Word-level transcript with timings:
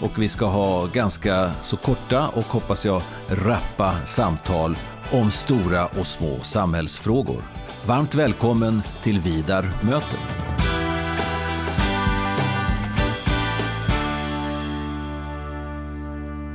och 0.00 0.22
vi 0.22 0.28
ska 0.28 0.46
ha 0.46 0.86
ganska 0.86 1.50
så 1.62 1.76
korta 1.76 2.28
och 2.28 2.44
hoppas 2.44 2.86
jag 2.86 3.02
rappa 3.28 4.06
samtal 4.06 4.76
om 5.12 5.30
stora 5.30 5.86
och 5.86 6.06
små 6.06 6.40
samhällsfrågor. 6.42 7.42
Varmt 7.86 8.14
välkommen 8.14 8.82
till 9.02 9.20
Vidar 9.20 9.72
möter. 9.82 10.18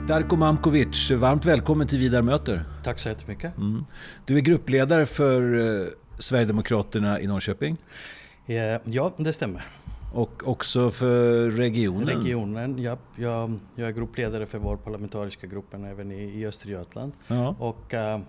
Darko 0.07 0.35
Mamkovic, 0.35 1.11
varmt 1.11 1.45
välkommen 1.45 1.87
till 1.87 1.99
Vidar 1.99 2.21
möter. 2.21 2.63
Tack 2.83 2.99
så 2.99 3.09
jättemycket. 3.09 3.57
Mm. 3.57 3.85
Du 4.25 4.37
är 4.37 4.41
gruppledare 4.41 5.05
för 5.05 5.57
eh, 5.57 5.87
Sverigedemokraterna 6.19 7.21
i 7.21 7.27
Norrköping. 7.27 7.77
Eh, 8.45 8.55
ja, 8.83 9.13
det 9.17 9.33
stämmer. 9.33 9.65
Och 10.13 10.47
också 10.47 10.91
för 10.91 11.49
regionen? 11.49 12.07
Regionen, 12.07 12.77
ja. 12.77 12.97
Jag, 13.15 13.59
jag 13.75 13.87
är 13.87 13.91
gruppledare 13.91 14.45
för 14.45 14.57
vår 14.57 14.77
parlamentariska 14.77 15.47
gruppen 15.47 15.85
även 15.85 16.11
i, 16.11 16.23
i 16.23 16.47
Östergötland. 16.47 17.13
Ja. 17.27 17.55
Och 17.59 17.93
uh, 17.93 18.19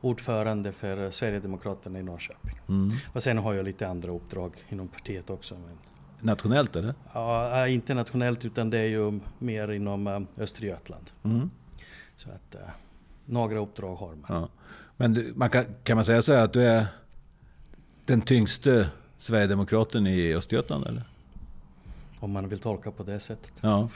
ordförande 0.00 0.72
för 0.72 1.10
Sverigedemokraterna 1.10 1.98
i 1.98 2.02
Norrköping. 2.02 2.58
Mm. 2.68 2.90
Och 3.12 3.22
sen 3.22 3.38
har 3.38 3.54
jag 3.54 3.64
lite 3.64 3.88
andra 3.88 4.12
uppdrag 4.12 4.52
inom 4.68 4.88
partiet 4.88 5.30
också. 5.30 5.54
Men, 5.54 5.78
Nationellt 6.20 6.76
eller? 6.76 6.94
ja, 7.12 7.66
äh, 7.66 7.74
inte 7.74 7.94
nationellt 7.94 8.44
utan 8.44 8.70
det 8.70 8.78
är 8.78 8.88
ju 8.88 9.20
mer 9.38 9.70
inom 9.70 10.06
uh, 10.06 10.20
Östergötland. 10.36 11.10
Mm. 11.24 11.50
Så 12.16 12.30
att 12.30 12.56
några 13.24 13.58
uppdrag 13.58 13.96
har 13.96 14.14
man. 14.14 14.24
Ja. 14.28 14.48
Men 14.96 15.14
du, 15.14 15.32
man 15.36 15.50
kan, 15.50 15.64
kan 15.84 15.96
man 15.96 16.04
säga 16.04 16.22
så 16.22 16.32
här 16.32 16.44
att 16.44 16.52
du 16.52 16.62
är 16.62 16.86
den 18.06 18.20
tyngste 18.20 18.88
Sverigedemokraten 19.18 20.06
i 20.06 20.34
Östergötland 20.34 20.86
eller? 20.86 21.02
Om 22.20 22.30
man 22.32 22.48
vill 22.48 22.58
tolka 22.60 22.90
på 22.90 23.02
det 23.02 23.20
sättet. 23.20 23.52
Ja. 23.60 23.88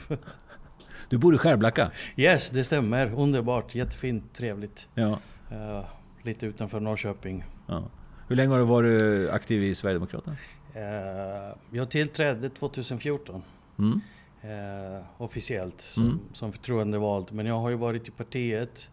Du 1.09 1.17
bor 1.17 1.35
i 1.35 1.37
Skärblacka? 1.37 1.91
Yes, 2.15 2.49
det 2.49 2.63
stämmer. 2.63 3.13
Underbart, 3.15 3.75
jättefint, 3.75 4.33
trevligt. 4.33 4.89
Ja. 4.95 5.19
Uh, 5.51 5.85
lite 6.23 6.45
utanför 6.45 6.79
Norrköping. 6.79 7.43
ja. 7.67 7.83
Hur 8.27 8.35
länge 8.35 8.51
har 8.51 8.59
du 8.59 8.65
varit 8.65 9.29
aktiv 9.29 9.63
i 9.63 9.75
Sverigedemokraterna? 9.75 10.35
Uh, 10.75 11.55
jag 11.71 11.89
tillträdde 11.89 12.49
2014. 12.49 13.43
Mm. 13.79 14.01
Uh, 14.45 15.03
officiellt 15.17 15.81
som, 15.81 16.03
Mm. 16.03 16.19
som 16.33 16.51
förtroendevald. 16.51 17.31
Men 17.31 17.45
jag 17.45 17.59
har 17.59 17.69
ju 17.69 17.75
varit 17.75 18.07
i 18.07 18.11
partiet 18.11 18.89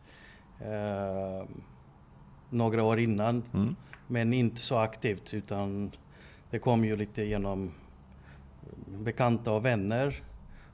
några 2.50 2.82
år 2.82 3.00
innan. 3.00 3.42
Mm. 3.54 3.76
Men 4.06 4.32
inte 4.32 4.60
så 4.60 4.78
aktivt 4.78 5.34
utan 5.34 5.90
det 6.50 6.58
kom 6.58 6.84
ju 6.84 6.96
lite 6.96 7.22
genom 7.22 7.72
bekanta 8.86 9.52
och 9.52 9.64
vänner. 9.64 10.22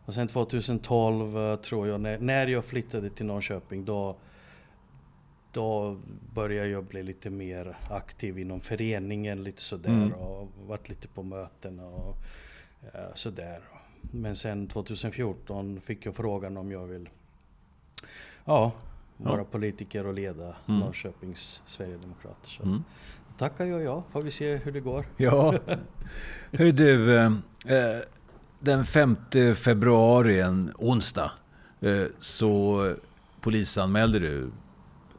Och 0.04 0.14
sen 0.14 0.28
2012 0.28 1.38
eh, 1.38 1.56
tror 1.56 1.88
jag, 1.88 2.00
när, 2.20 2.46
jag 2.46 2.64
flyttade 2.64 3.10
till 3.10 3.26
Norrköping 3.26 3.84
då, 3.84 4.16
då 5.52 5.98
började 6.34 6.68
jag 6.68 6.84
bli 6.84 7.02
lite 7.02 7.30
mer 7.30 7.76
aktiv 7.90 8.38
inom 8.38 8.60
föreningen 8.60 9.44
lite 9.44 9.62
sådär 9.62 9.90
Mm. 9.90 10.12
och 10.12 10.48
varit 10.66 10.88
lite 10.88 11.08
på 11.08 11.22
möten 11.22 11.80
och 11.80 12.16
eh, 12.94 13.14
sådär. 13.14 13.60
Men 14.00 14.36
sen 14.36 14.68
2014 14.68 15.80
fick 15.80 16.06
jag 16.06 16.16
frågan 16.16 16.56
om 16.56 16.72
jag 16.72 16.86
vill 16.86 17.08
ja, 18.44 18.72
vara 19.16 19.38
Ja. 19.38 19.44
politiker 19.44 20.06
och 20.06 20.14
leda 20.14 20.56
Mm. 20.68 20.80
Norrköpings 20.80 21.62
Sverigedemokrater. 21.66 22.48
Så 22.48 22.62
Mm. 22.62 22.84
Tackar 23.38 23.64
jag 23.64 23.82
ja, 23.82 24.04
får 24.12 24.22
vi 24.22 24.30
se 24.30 24.56
hur 24.56 24.72
det 24.72 24.80
går. 24.80 25.06
Ja. 25.16 25.54
Hör 26.52 26.72
du, 26.72 27.16
eh, 27.16 27.24
eh, 27.66 28.00
den 28.60 28.84
5 28.84 29.16
februari, 29.56 30.40
en 30.40 30.72
onsdag, 30.78 31.30
eh, 31.80 32.02
så 32.18 32.94
polisanmälde 33.40 34.18
du 34.18 34.50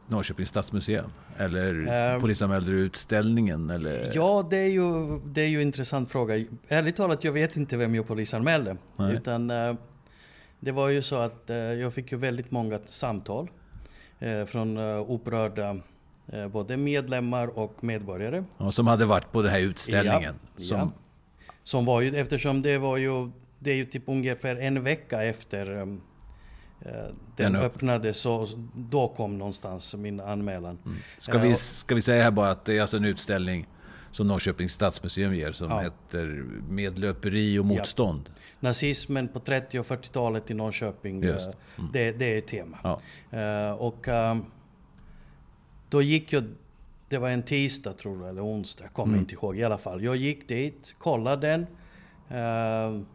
Norrköpings 0.06 0.48
stadsmuseum? 0.48 1.10
Eller 1.36 2.14
Eh, 2.14 2.20
polisanmälde 2.20 2.70
du 2.70 2.80
utställningen? 2.80 3.70
Eller? 3.70 4.10
Ja, 4.14 4.46
det 4.50 4.56
är 4.56 4.68
ju, 4.68 5.18
det 5.24 5.40
är 5.40 5.46
ju 5.46 5.56
en 5.56 5.66
intressant 5.66 6.12
fråga. 6.12 6.44
Ärligt 6.68 6.96
talat, 6.96 7.24
jag 7.24 7.32
vet 7.32 7.56
inte 7.56 7.76
vem 7.76 7.94
jag 7.94 8.06
polisanmälde. 8.06 8.76
Nej. 8.96 9.14
Utan 9.14 9.50
eh, 9.50 9.74
det 10.60 10.72
var 10.72 10.88
ju 10.88 11.02
så 11.02 11.16
att 11.16 11.50
eh, 11.50 11.56
jag 11.56 11.94
fick 11.94 12.12
ju 12.12 12.18
väldigt 12.18 12.50
många 12.50 12.78
samtal 12.84 13.50
från 14.46 14.78
upprörda 15.08 15.76
både 16.52 16.76
medlemmar 16.76 17.58
och 17.58 17.84
medborgare. 17.84 18.44
Ja, 18.58 18.72
som 18.72 18.86
hade 18.86 19.06
varit 19.06 19.32
på 19.32 19.42
den 19.42 19.52
här 19.52 19.60
utställningen? 19.60 20.34
Ja, 20.56 20.64
som, 20.64 20.78
ja. 20.78 20.90
Som 21.64 21.84
var 21.84 22.00
ju, 22.00 22.16
eftersom 22.16 22.62
det 22.62 22.78
var 22.78 22.96
ju, 22.96 23.30
det 23.58 23.70
är 23.70 23.74
ju 23.74 23.84
typ 23.86 24.02
ungefär 24.06 24.56
en 24.56 24.82
vecka 24.84 25.22
efter 25.22 25.70
um, 25.70 26.00
eh, 26.80 26.92
den, 26.92 27.12
Den 27.52 27.56
öppnades, 27.56 28.16
så 28.18 28.46
då 28.76 29.08
kom 29.08 29.38
någonstans 29.38 29.94
min 29.94 30.20
anmälan. 30.20 30.78
Mm. 30.86 30.98
Ska, 31.18 31.38
vi, 31.38 31.54
ska 31.54 31.94
vi 31.94 32.00
säga 32.00 32.22
här 32.22 32.30
bara 32.30 32.50
att 32.50 32.64
det 32.64 32.76
är 32.76 32.80
alltså 32.80 32.96
en 32.96 33.04
utställning 33.04 33.66
som 34.12 34.28
Norrköpings 34.28 34.72
stadsmuseum 34.72 35.34
ger 35.34 35.52
som 35.52 35.70
Ja. 35.70 35.80
heter 35.80 36.44
Medlöperi 36.68 37.58
och 37.58 37.64
motstånd. 37.64 38.30
Nazismen 38.60 39.28
på 39.28 39.40
30 39.40 39.78
och 39.78 39.86
40-talet 39.86 40.50
i 40.50 40.54
Norrköping, 40.54 41.24
eh, 41.24 41.36
Mm. 41.78 41.90
det, 41.92 42.12
det 42.12 42.36
är 42.36 42.40
tema. 42.40 42.78
Ja. 42.82 43.00
Eh, 43.38 43.72
och 43.72 44.08
då 45.88 46.02
gick 46.02 46.32
jag, 46.32 46.44
det 47.08 47.18
var 47.18 47.28
en 47.28 47.42
tisdag 47.42 47.92
tror 47.92 48.20
jag, 48.20 48.28
eller 48.28 48.44
onsdag, 48.44 48.84
jag 48.84 48.92
kommer 48.92 49.12
Mm. 49.12 49.20
inte 49.20 49.34
ihåg 49.34 49.58
i 49.58 49.64
alla 49.64 49.78
fall. 49.78 50.02
Jag 50.04 50.16
gick 50.16 50.48
dit, 50.48 50.94
kollade 50.98 51.46
den. 51.46 51.66
ehm, 52.30 53.06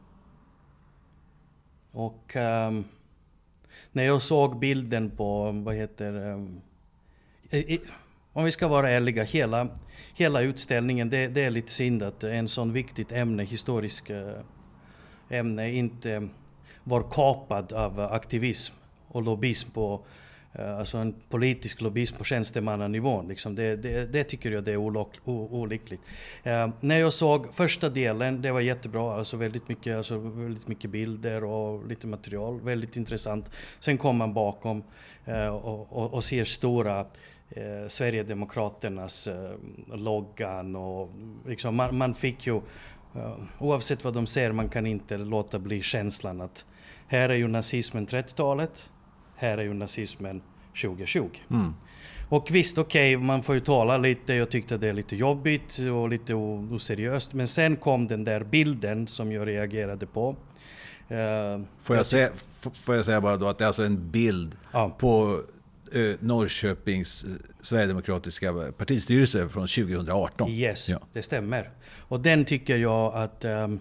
och 1.92 2.36
ehm, 2.36 2.84
när 3.92 4.04
jag 4.04 4.22
såg 4.22 4.60
bilden 4.60 5.10
på, 5.10 5.52
vad 5.52 5.76
heter 5.76 6.14
ehm, 6.32 6.62
i- 7.52 7.80
om 8.34 8.44
vi 8.46 8.52
ska 8.52 8.68
vara 8.68 8.90
ärliga, 8.90 9.24
hela, 9.24 9.68
hela 10.14 10.42
utställningen, 10.42 11.10
det, 11.10 11.28
det 11.28 11.44
är 11.44 11.50
lite 11.50 11.72
synd 11.72 12.04
att 12.04 12.24
en 12.24 12.48
sån 12.48 12.74
viktigt 12.74 13.12
ämne, 13.12 13.44
historiskt 13.44 14.10
eh, 14.10 14.32
ämne, 15.30 15.72
inte 15.72 16.28
var 16.84 17.02
kapad 17.12 17.74
av 17.74 18.00
aktivism 18.00 18.76
och 19.08 19.22
lobbyism 19.24 19.72
på 19.72 20.06
Eh, 20.56 20.78
alltså 20.78 20.98
en 20.98 21.16
politisk 21.30 21.82
lobbyism 21.82 22.18
på 22.18 22.24
tjänstemannanivån. 22.24 23.28
Liksom 23.28 23.56
det, 23.56 23.76
det, 23.76 24.06
det 24.06 24.24
tycker 24.24 24.52
jag 24.52 24.64
det 24.64 24.72
är 24.72 24.78
olock, 24.78 25.14
o, 25.26 25.48
olyckligt. 25.52 26.02
Eh, 26.44 26.70
när 26.80 27.00
jag 27.00 27.14
såg 27.14 27.54
första 27.54 27.90
delen, 27.90 28.42
det 28.42 28.52
var 28.52 28.62
jättebra. 28.62 29.16
Alltså 29.16 29.38
väldigt, 29.38 29.70
mycket, 29.70 29.98
alltså 29.98 30.18
väldigt 30.18 30.68
mycket 30.68 30.90
bilder 30.90 31.44
och 31.44 31.88
lite 31.88 32.08
material. 32.08 32.62
Väldigt 32.62 32.98
intressant. 32.98 33.52
Sen 33.80 33.98
kom 33.98 34.18
man 34.18 34.34
bakom 34.34 34.84
eh, 35.26 35.48
och, 35.48 35.94
och, 35.94 36.14
och 36.14 36.24
ser 36.24 36.44
stora 36.44 37.00
eh, 37.50 37.88
Sverigedemokraternas 37.88 39.28
eh, 39.28 39.52
loggan 39.94 40.76
och 40.76 41.10
liksom 41.48 41.76
man, 41.76 41.98
man 41.98 42.16
fick 42.16 42.48
ju 42.48 42.56
eh, 43.16 43.36
oavsett 43.60 44.04
vad 44.04 44.14
de 44.14 44.28
ser, 44.28 44.52
man 44.52 44.70
kan 44.70 44.86
inte 44.86 45.18
låta 45.18 45.60
bli 45.60 45.82
känslan 45.82 46.42
att 46.42 46.66
här 47.08 47.30
är 47.30 47.36
ju 47.36 47.48
nazismen 47.48 48.08
30-talet, 48.08 48.90
här 49.44 49.58
är 49.58 49.64
ju 49.64 49.74
nazismen 49.74 50.42
2020. 50.82 51.30
Mm. 51.50 51.74
Och 52.30 52.48
visst, 52.52 52.78
okej, 52.78 53.18
man 53.18 53.44
får 53.44 53.56
ju 53.56 53.62
tala 53.62 53.98
lite. 53.98 54.34
Jag 54.34 54.50
tyckte 54.52 54.78
det 54.78 54.88
är 54.90 54.94
lite 54.94 55.16
jobbigt 55.16 55.80
och 55.94 56.10
lite 56.10 56.34
oseriöst. 56.34 57.34
Men 57.34 57.48
sen 57.48 57.76
kom 57.76 58.08
den 58.08 58.24
där 58.24 58.44
bilden 58.44 59.08
som 59.08 59.32
jag 59.32 59.48
reagerade 59.48 60.06
på. 60.06 60.36
Eh, 61.08 61.62
Får, 61.84 61.96
jag 61.96 62.06
säga, 62.06 62.30
får 62.86 62.96
jag 62.96 63.06
säga 63.06 63.22
bara 63.22 63.38
då 63.38 63.48
att 63.48 63.58
det 63.58 63.64
är 63.64 63.68
alltså 63.68 63.84
en 63.86 64.12
bild 64.12 64.58
ja, 64.72 64.90
på 65.00 65.42
eh, 65.94 66.16
Norrköpings 66.20 67.24
eh, 67.24 67.30
Sverigedemokratiska 67.62 68.54
partistyrelse 68.78 69.50
från 69.50 69.68
2018. 69.68 70.50
Yes, 70.50 70.90
Ja. 70.90 71.00
det 71.14 71.22
stämmer. 71.24 71.70
Och 72.00 72.20
den 72.20 72.46
tycker 72.46 72.78
jag 72.78 73.16
att, 73.16 73.46
ehm, 73.46 73.80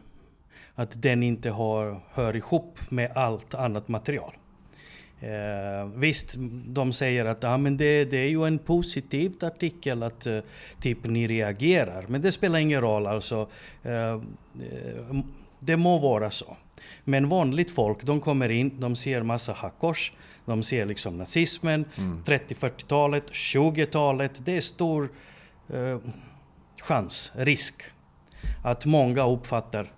att 0.75 1.03
den 1.03 1.23
inte 1.23 1.51
har, 1.51 2.01
hör 2.13 2.37
ihop 2.37 2.79
med 2.89 3.11
allt 3.17 3.55
annat 3.55 3.89
material. 3.89 4.35
Eh, 5.23 5.87
visst, 5.95 6.35
de 6.67 6.93
säger 6.93 7.25
att 7.25 7.45
ah, 7.45 7.57
men 7.57 7.77
det, 7.77 8.05
det 8.05 8.17
är 8.17 8.29
ju 8.29 8.47
en 8.47 8.59
positiv 8.59 9.35
artikel 9.41 10.03
att 10.03 10.27
eh, 10.27 10.39
typ 10.81 11.05
ni 11.05 11.29
reagerar. 11.29 12.05
Men 12.09 12.23
det 12.23 12.33
spelar 12.33 12.59
ingen 12.59 12.81
roll 12.81 13.07
alltså. 13.07 13.49
Eh, 13.83 13.93
eh, 13.93 14.19
det 15.59 15.77
må 15.77 15.99
vara 15.99 16.31
så. 16.31 16.57
Men 17.05 17.29
vanligt 17.29 17.71
folk, 17.71 18.05
de 18.05 18.21
kommer 18.21 18.49
in, 18.49 18.81
de 18.81 18.97
ser 18.97 19.23
massa 19.23 19.53
hackors, 19.53 20.13
de 20.45 20.63
ser 20.63 20.87
liksom 20.87 21.19
nazismen, 21.19 21.85
mm. 21.99 22.23
30-40-talet, 22.25 23.31
20-talet. 23.31 24.45
Det 24.45 24.57
är 24.57 24.61
stor 24.61 25.13
eh, 25.69 25.99
chans, 26.83 27.33
risk, 27.35 27.83
att 28.63 28.87
många 28.87 29.27
uppfattar 29.27 29.93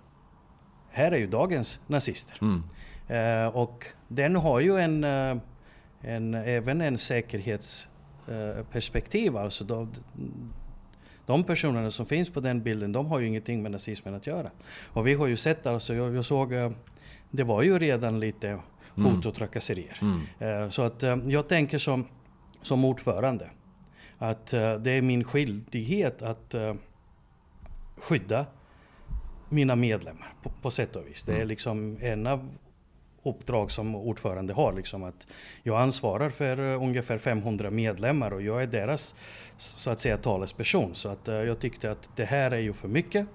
här 0.91 1.11
är 1.11 1.17
ju 1.17 1.27
dagens 1.27 1.79
nazister. 1.87 2.37
Mm. 2.41 2.63
Eh, 3.07 3.47
och 3.47 3.85
den 4.07 4.35
har 4.35 4.59
ju 4.59 4.77
en, 4.77 5.03
eh, 5.03 5.37
en 6.01 6.33
även 6.33 6.81
en 6.81 6.97
säkerhetsperspektiv. 6.97 9.35
Eh, 9.35 9.41
alltså 9.41 9.63
de, 9.63 9.91
de 11.25 11.43
personerna 11.43 11.91
som 11.91 12.05
finns 12.05 12.29
på 12.29 12.39
den 12.39 12.63
bilden, 12.63 12.91
de 12.91 13.05
har 13.05 13.19
ju 13.19 13.27
ingenting 13.27 13.63
med 13.63 13.71
nazismen 13.71 14.15
att 14.15 14.27
göra. 14.27 14.49
Och 14.83 15.07
vi 15.07 15.13
har 15.13 15.27
ju 15.27 15.35
sett, 15.35 15.65
alltså 15.65 15.93
jag, 15.93 16.15
jag 16.15 16.25
såg, 16.25 16.53
det 17.31 17.43
var 17.43 17.61
ju 17.61 17.79
redan 17.79 18.19
lite 18.19 18.59
hot 18.95 19.05
mm. 19.05 19.21
och 19.25 19.35
trakasserier. 19.35 19.97
Mm. 20.01 20.21
Mm. 20.39 20.71
Så 20.71 20.81
att 20.81 21.03
jag 21.27 21.49
tänker 21.49 21.77
som, 21.77 22.05
som 22.61 22.85
ordförande 22.85 23.49
att 24.17 24.47
det 24.79 24.91
är 24.91 25.01
min 25.01 25.23
skyldighet 25.23 26.21
att 26.21 26.55
skydda 27.97 28.45
mina 29.49 29.75
medlemmar 29.75 30.33
på, 30.43 30.51
på 30.61 30.71
sätt 30.71 30.95
och 30.95 31.07
vis. 31.07 31.23
Det 31.23 31.31
är 31.31 31.35
mm. 31.35 31.47
liksom 31.47 31.97
en 32.01 32.27
av 32.27 32.49
uppdrag 33.25 33.71
som 33.71 33.95
ordförande 33.95 34.53
har. 34.53 34.73
Liksom 34.73 35.03
att 35.03 35.27
jag 35.63 35.81
ansvarar 35.81 36.29
för 36.29 36.73
eh, 36.73 36.83
ungefär 36.83 37.17
500 37.17 37.69
medlemmar 37.69 38.33
och 38.33 38.41
jag 38.41 38.63
är 38.63 38.67
deras 38.67 39.15
så 39.57 39.89
att 39.89 39.99
säga 39.99 40.17
talesperson. 40.17 40.95
Så 40.95 41.09
att, 41.09 41.27
eh, 41.27 41.35
jag 41.35 41.59
tyckte 41.59 41.91
att 41.91 42.09
det 42.15 42.25
här 42.25 42.51
är 42.51 42.59
ju 42.59 42.73
för 42.73 42.87
mycket. 42.87 43.27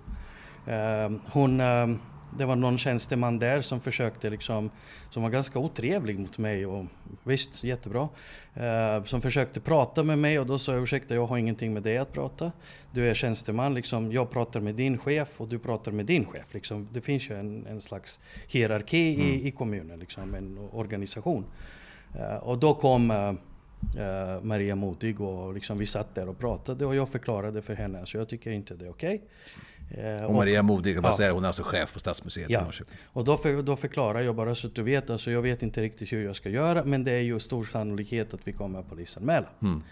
Eh, 0.66 1.10
hon 1.32 1.60
det 2.38 2.44
var 2.44 2.56
någon 2.56 2.78
tjänsteman 2.78 3.38
där 3.38 3.60
som 3.60 3.80
försökte 3.80 4.30
liksom, 4.30 4.70
som 5.10 5.22
var 5.22 5.30
ganska 5.30 5.58
otrevlig 5.58 6.18
mot 6.18 6.38
mig 6.38 6.66
och 6.66 6.84
visst, 7.24 7.64
jättebra. 7.64 8.08
Eh, 8.54 9.04
som 9.04 9.20
försökte 9.20 9.60
prata 9.60 10.02
med 10.02 10.18
mig 10.18 10.38
och 10.38 10.46
då 10.46 10.58
sa 10.58 10.72
jag 10.72 10.82
ursäkta, 10.82 11.14
jag 11.14 11.26
har 11.26 11.38
ingenting 11.38 11.72
med 11.72 11.82
dig 11.82 11.98
att 11.98 12.12
prata. 12.12 12.52
Du 12.92 13.10
är 13.10 13.14
tjänsteman, 13.14 13.74
liksom, 13.74 14.12
jag 14.12 14.30
pratar 14.30 14.60
med 14.60 14.74
din 14.74 14.98
chef 14.98 15.40
och 15.40 15.48
du 15.48 15.58
pratar 15.58 15.92
med 15.92 16.06
din 16.06 16.24
chef. 16.24 16.54
Liksom. 16.54 16.88
Det 16.92 17.00
finns 17.00 17.30
ju 17.30 17.38
en, 17.38 17.66
en 17.66 17.80
slags 17.80 18.20
hierarki 18.48 19.14
mm. 19.14 19.26
i, 19.26 19.48
i 19.48 19.50
kommunen, 19.50 20.00
liksom, 20.00 20.34
en 20.34 20.58
organisation. 20.72 21.44
Eh, 22.14 22.36
och 22.36 22.58
då 22.58 22.74
kom 22.74 23.10
eh, 23.10 23.32
Uh, 23.98 24.42
Maria 24.42 24.76
Modig 24.76 25.20
och 25.20 25.54
liksom 25.54 25.78
vi 25.78 25.86
satt 25.86 26.14
där 26.14 26.28
och 26.28 26.38
pratade 26.38 26.86
och 26.86 26.94
jag 26.94 27.08
förklarade 27.08 27.62
för 27.62 27.74
henne, 27.74 28.06
så 28.06 28.16
jag 28.16 28.28
tycker 28.28 28.50
inte 28.50 28.74
det 28.74 28.84
är 28.84 28.90
okej. 28.90 29.14
Okay. 29.14 29.28
Eh, 29.90 30.24
och 30.24 30.34
Maria 30.34 30.62
Modig, 30.62 30.98
ja. 31.02 31.12
säga, 31.12 31.32
hon 31.32 31.42
är 31.44 31.46
alltså 31.46 31.62
chef 31.62 31.92
på 31.92 31.98
Stadsmuseet 31.98 32.50
ja. 32.50 32.70
Och 33.06 33.24
då, 33.24 33.36
för, 33.36 33.62
då 33.62 33.76
förklarar 33.76 34.20
jag 34.20 34.34
bara 34.34 34.54
så 34.54 34.66
att 34.66 34.74
du 34.74 34.82
vet, 34.82 35.10
alltså 35.10 35.30
jag 35.30 35.42
vet 35.42 35.62
inte 35.62 35.82
riktigt 35.82 36.12
hur 36.12 36.24
jag 36.24 36.36
ska 36.36 36.48
göra, 36.48 36.84
men 36.84 37.04
det 37.04 37.12
är 37.12 37.20
ju 37.20 37.40
stor 37.40 37.64
sannolikhet 37.64 38.34
att 38.34 38.40
vi 38.44 38.52
kommer 38.52 38.78
att 38.78 38.88
polisanmäla. 38.88 39.46
Mm. 39.62 39.82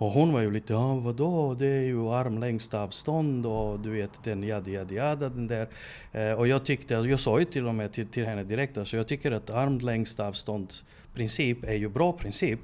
Och 0.00 0.10
hon 0.10 0.32
var 0.32 0.40
ju 0.40 0.50
lite, 0.50 0.72
ja 0.72 0.94
vadå, 0.94 1.54
det 1.54 1.66
är 1.66 1.82
ju 1.82 2.08
armlängds 2.08 2.74
avstånd 2.74 3.46
och 3.46 3.80
du 3.80 3.90
vet 3.90 4.24
den 4.24 4.44
yadi 4.44 4.72
yadi 4.72 4.94
yada 4.94 5.28
den 5.28 5.46
där. 5.46 5.68
Eh, 6.12 6.32
och 6.32 6.48
jag 6.48 6.64
tyckte, 6.64 6.94
jag 6.94 7.20
sa 7.20 7.38
ju 7.38 7.44
till 7.44 7.66
och 7.66 7.74
med 7.74 7.92
till, 7.92 8.06
till 8.06 8.26
henne 8.26 8.44
direkt, 8.44 8.78
alltså 8.78 8.96
jag 8.96 9.08
tycker 9.08 9.32
att 9.32 9.50
armlängds 9.50 10.20
avstånd 10.20 10.72
princip 11.14 11.64
är 11.64 11.74
ju 11.74 11.88
bra 11.88 12.12
princip. 12.12 12.60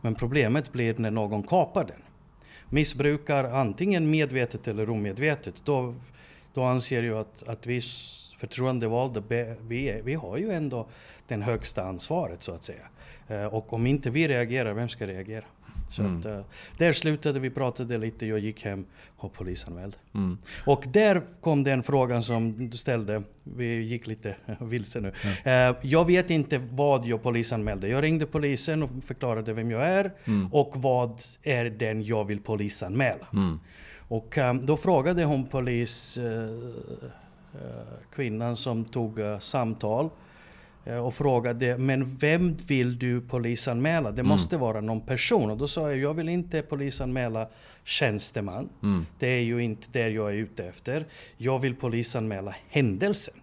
Men 0.00 0.14
problemet 0.14 0.72
blir 0.72 0.94
när 0.98 1.10
någon 1.10 1.42
kapar 1.42 1.84
den. 1.84 2.02
Missbrukar 2.68 3.44
antingen 3.44 4.10
medvetet 4.10 4.68
eller 4.68 4.90
omedvetet, 4.90 5.62
då 5.64 5.94
då 6.54 6.64
anser 6.64 7.02
jag 7.02 7.18
att, 7.18 7.48
att 7.48 7.66
vi 7.66 7.80
förtroendevalda, 8.38 9.22
vi, 9.68 10.00
vi 10.04 10.14
har 10.14 10.36
ju 10.36 10.50
ändå 10.50 10.86
det 11.28 11.36
högsta 11.36 11.84
ansvaret 11.84 12.42
så 12.42 12.52
att 12.52 12.64
säga. 12.64 12.82
Eh, 13.28 13.44
och 13.44 13.72
om 13.72 13.86
inte 13.86 14.10
vi 14.10 14.28
reagerar, 14.28 14.72
vem 14.72 14.88
ska 14.88 15.06
reagera? 15.06 15.44
Så 15.88 16.02
mm. 16.02 16.18
att, 16.18 16.26
uh, 16.26 16.40
där 16.78 16.92
slutade 16.92 17.40
vi, 17.40 17.50
pratade 17.50 17.98
lite, 17.98 18.26
jag 18.26 18.38
gick 18.38 18.64
hem 18.64 18.84
och 19.16 19.32
polisanmälde. 19.32 19.96
Mm. 20.14 20.38
Och 20.64 20.84
där 20.88 21.22
kom 21.40 21.64
den 21.64 21.82
frågan 21.82 22.22
som 22.22 22.68
du 22.70 22.76
ställde, 22.76 23.22
vi 23.42 23.82
gick 23.82 24.06
lite 24.06 24.36
vilse 24.60 25.00
nu. 25.00 25.12
Mm. 25.44 25.74
Jag 25.82 26.06
vet 26.06 26.30
inte 26.30 26.58
vad 26.58 27.06
jag 27.06 27.22
polisanmälde. 27.22 27.88
Jag 27.88 28.04
ringde 28.04 28.26
polisen 28.26 28.82
och 28.82 28.90
förklarade 29.04 29.52
vem 29.52 29.70
jag 29.70 29.88
är 29.88 30.12
mm. 30.24 30.52
och 30.52 30.72
vad 30.76 31.20
är 31.42 31.64
den 31.64 32.02
jag 32.02 32.24
vill 32.24 32.40
polisanmäla. 32.40 33.26
Mm. 34.10 34.22
Och 34.22 34.38
um, 34.38 34.66
då 34.66 34.76
frågade 34.76 35.24
hon 35.24 35.46
polis, 35.46 36.18
uh, 36.18 36.24
uh, 36.24 36.80
kvinnan 38.14 38.56
som 38.56 38.84
tog 38.84 39.20
samtal 39.40 40.10
och 41.02 41.14
frågade, 41.14 41.78
men 41.78 42.16
vem 42.16 42.54
vill 42.54 42.98
du 42.98 43.20
polisanmäla? 43.20 44.10
Det 44.10 44.20
mm. 44.20 44.28
måste 44.28 44.56
vara 44.56 44.80
någon 44.80 45.00
person. 45.00 45.50
Och 45.50 45.56
då 45.56 45.68
sa 45.68 45.88
jag, 45.88 45.98
jag 45.98 46.14
vill 46.14 46.28
inte 46.28 46.62
polisanmäla 46.62 47.48
tjänsteman. 47.84 48.68
Mm. 48.82 49.06
Det 49.18 49.26
är 49.26 49.40
ju 49.40 49.62
inte 49.62 49.86
det 49.92 50.08
jag 50.08 50.30
är 50.30 50.34
ute 50.34 50.64
efter. 50.64 51.06
Jag 51.36 51.58
vill 51.58 51.74
polisanmäla 51.74 52.54
händelsen. 52.68 53.34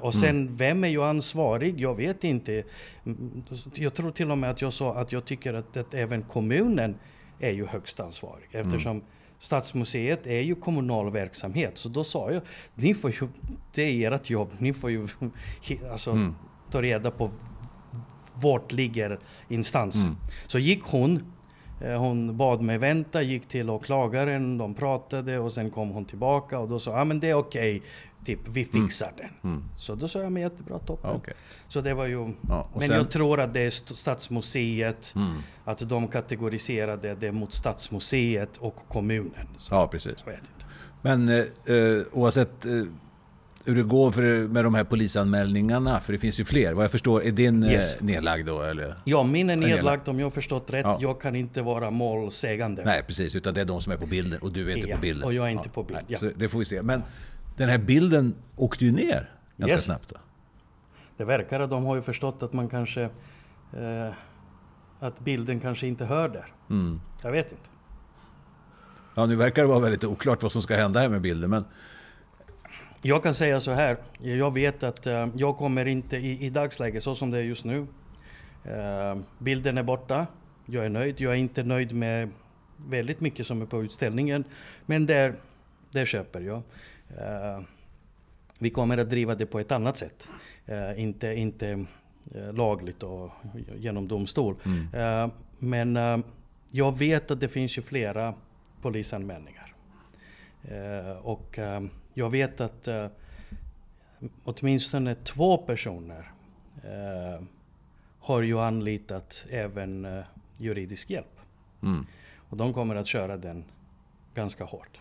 Och 0.00 0.14
sen, 0.14 0.30
mm. 0.30 0.56
vem 0.56 0.84
är 0.84 0.88
ju 0.88 1.02
ansvarig? 1.02 1.80
Jag 1.80 1.94
vet 1.94 2.24
inte. 2.24 2.62
Mm, 3.06 3.42
jag 3.74 3.94
tror 3.94 4.10
till 4.10 4.30
och 4.30 4.38
med 4.38 4.50
att 4.50 4.62
jag 4.62 4.72
sa 4.72 4.94
att 4.94 5.12
jag 5.12 5.24
tycker 5.24 5.54
att, 5.54 5.76
att 5.76 5.94
även 5.94 6.22
kommunen 6.22 6.94
är 7.40 7.50
ju 7.50 7.66
högst 7.66 8.00
ansvarig. 8.00 8.48
Eftersom 8.52 8.92
mm 8.92 9.04
Stadsmuseet 9.42 10.26
är 10.26 10.40
ju 10.40 10.54
kommunal 10.54 11.10
verksamhet, 11.10 11.78
så 11.78 11.88
då 11.88 12.04
sa 12.04 12.30
jag, 12.30 12.42
ni 12.74 12.94
får 12.94 13.10
ju, 13.10 13.28
det 13.74 13.82
är 13.82 14.12
ert 14.12 14.30
jobb, 14.30 14.50
ni 14.58 14.72
får 14.72 14.90
ju 14.90 15.08
alltså, 15.92 16.10
mm. 16.10 16.34
ta 16.70 16.82
reda 16.82 17.10
på 17.10 17.30
vart 18.34 18.72
ligger 18.72 19.18
instansen. 19.48 20.08
Mm. 20.08 20.20
Så 20.46 20.58
gick 20.58 20.82
hon 20.84 21.32
Eh, 21.84 21.98
hon 21.98 22.36
bad 22.36 22.60
mig 22.60 22.78
vänta, 22.78 23.22
gick 23.22 23.46
till 23.48 23.70
åklagaren, 23.70 24.58
de 24.58 24.74
pratade 24.74 25.38
och 25.38 25.52
sen 25.52 25.70
kom 25.70 25.90
hon 25.90 26.04
tillbaka 26.04 26.58
och 26.58 26.68
då 26.68 26.78
sa 26.78 26.98
ja 26.98 27.04
men 27.04 27.20
det 27.20 27.30
är 27.30 27.34
okej, 27.34 27.76
okay. 27.76 27.88
Typ 28.24 28.38
vi 28.48 28.68
mm. 28.72 28.72
fixar 28.72 29.12
mm. 29.18 29.30
den. 29.42 29.52
Mm. 29.52 29.64
Så 29.76 29.94
då 29.94 30.08
sa 30.08 30.22
jag 30.22 30.32
men 30.32 30.42
jättebra, 30.42 30.78
toppen. 30.78 31.10
Okay. 31.10 31.34
Så 31.68 31.80
det 31.80 31.94
var 31.94 32.06
ju... 32.06 32.34
Ja, 32.48 32.68
men 32.72 32.82
sen... 32.82 32.96
jag 32.96 33.10
tror 33.10 33.40
att 33.40 33.54
det 33.54 33.60
är 33.60 33.70
Stadsmuseet, 33.70 35.12
mm. 35.16 35.36
att 35.64 35.88
de 35.88 36.08
kategoriserade 36.08 37.14
det 37.14 37.32
mot 37.32 37.52
Stadsmuseet 37.52 38.56
och 38.56 38.76
kommunen. 38.88 39.48
Så 39.56 39.74
ja 39.74 39.88
precis. 39.88 40.24
Men 41.02 41.28
eh, 41.28 41.38
eh, 41.38 42.02
oavsett 42.12 42.64
eh, 42.64 42.72
hur 43.64 43.76
det 43.76 43.82
går 43.82 44.10
för, 44.10 44.48
med 44.48 44.64
de 44.64 44.74
här 44.74 44.84
polisanmälningarna? 44.84 46.00
För 46.00 46.12
det 46.12 46.18
finns 46.18 46.40
ju 46.40 46.44
fler. 46.44 46.72
Vad 46.72 46.84
jag 46.84 46.90
förstår, 46.90 47.24
är 47.24 47.30
din 47.30 47.62
eh, 47.62 47.72
yes. 47.72 48.00
nedlagd 48.00 48.46
då? 48.46 48.62
Eller? 48.62 48.94
Ja, 49.04 49.22
min 49.22 49.50
är 49.50 49.56
nedlagd 49.56 50.08
om 50.08 50.18
jag 50.18 50.26
har 50.26 50.30
förstått 50.30 50.70
rätt. 50.70 50.84
Ja. 50.86 50.98
Jag 51.00 51.20
kan 51.20 51.36
inte 51.36 51.62
vara 51.62 51.90
målsägande. 51.90 52.82
Nej, 52.84 53.02
precis. 53.06 53.36
Utan 53.36 53.54
det 53.54 53.60
är 53.60 53.64
de 53.64 53.80
som 53.80 53.92
är 53.92 53.96
på 53.96 54.06
bilden 54.06 54.40
och 54.40 54.52
du 54.52 54.70
är 54.70 54.76
inte 54.76 54.88
ja, 54.88 54.96
på 54.96 55.02
bilden. 55.02 55.24
och 55.24 55.34
jag 55.34 55.46
är 55.46 55.50
inte 55.50 55.68
ja. 55.68 55.72
på 55.74 55.82
bild. 55.82 56.00
Ja. 56.06 56.18
Så 56.18 56.30
det 56.36 56.48
får 56.48 56.58
vi 56.58 56.64
se. 56.64 56.82
Men 56.82 57.02
den 57.56 57.68
här 57.68 57.78
bilden 57.78 58.34
åkte 58.56 58.84
ju 58.84 58.92
ner 58.92 59.30
ganska 59.56 59.74
yes. 59.74 59.84
snabbt. 59.84 60.08
Då. 60.08 60.16
Det 61.16 61.24
verkar 61.24 61.60
att 61.60 61.70
de 61.70 61.84
har 61.84 61.96
ju 61.96 62.02
förstått 62.02 62.42
att 62.42 62.52
man 62.52 62.68
kanske... 62.68 63.02
Eh, 63.72 64.12
att 65.00 65.20
bilden 65.20 65.60
kanske 65.60 65.86
inte 65.86 66.04
hör 66.04 66.28
där. 66.28 66.52
Mm. 66.70 67.00
Jag 67.22 67.32
vet 67.32 67.52
inte. 67.52 67.68
Ja, 69.14 69.26
nu 69.26 69.36
verkar 69.36 69.62
det 69.62 69.68
vara 69.68 69.80
väldigt 69.80 70.04
oklart 70.04 70.42
vad 70.42 70.52
som 70.52 70.62
ska 70.62 70.76
hända 70.76 71.00
här 71.00 71.08
med 71.08 71.20
bilden. 71.20 71.50
Men 71.50 71.64
jag 73.02 73.22
kan 73.22 73.34
säga 73.34 73.60
så 73.60 73.70
här, 73.70 73.96
jag 74.20 74.54
vet 74.54 74.82
att 74.82 75.06
uh, 75.06 75.26
jag 75.36 75.56
kommer 75.56 75.86
inte 75.86 76.16
i, 76.16 76.46
i 76.46 76.50
dagsläget, 76.50 77.02
så 77.02 77.14
som 77.14 77.30
det 77.30 77.38
är 77.38 77.42
just 77.42 77.64
nu. 77.64 77.78
Uh, 77.78 79.22
bilden 79.38 79.78
är 79.78 79.82
borta, 79.82 80.26
jag 80.66 80.84
är 80.84 80.90
nöjd. 80.90 81.20
Jag 81.20 81.32
är 81.32 81.36
inte 81.36 81.62
nöjd 81.62 81.94
med 81.94 82.30
väldigt 82.76 83.20
mycket 83.20 83.46
som 83.46 83.62
är 83.62 83.66
på 83.66 83.82
utställningen, 83.82 84.44
men 84.86 85.06
det 85.06 86.06
köper 86.06 86.40
jag. 86.40 86.62
Uh, 87.18 87.64
vi 88.58 88.70
kommer 88.70 88.98
att 88.98 89.10
driva 89.10 89.34
det 89.34 89.46
på 89.46 89.60
ett 89.60 89.72
annat 89.72 89.96
sätt. 89.96 90.28
inte 90.96 91.34
inte 91.34 91.84
lagligt 92.52 93.02
och 93.02 93.30
genom 93.76 94.08
domstol. 94.08 94.56
Mm. 94.64 95.30
men 95.58 96.24
jag 96.70 96.98
vet 96.98 97.30
att 97.30 97.40
det 97.40 97.48
finns 97.48 97.78
ju 97.78 97.82
flera 97.82 98.34
polisanmälningar. 98.82 99.74
och 101.22 101.58
jag 102.14 102.30
vet 102.30 102.60
att 102.60 102.88
eh, 102.88 103.06
åtminstone 104.44 105.14
två 105.14 105.58
personer 105.58 106.32
eh, 106.84 107.44
har 108.18 108.42
ju 108.42 108.60
anlitat 108.60 109.46
även 109.50 110.04
eh, 110.04 110.24
juridisk 110.56 111.10
hjälp. 111.10 111.40
Mm. 111.82 112.06
Och 112.36 112.56
de 112.56 112.74
kommer 112.74 112.94
att 112.94 113.06
köra 113.06 113.36
den 113.36 113.64
ganska 114.34 114.64
hårt. 114.64 115.00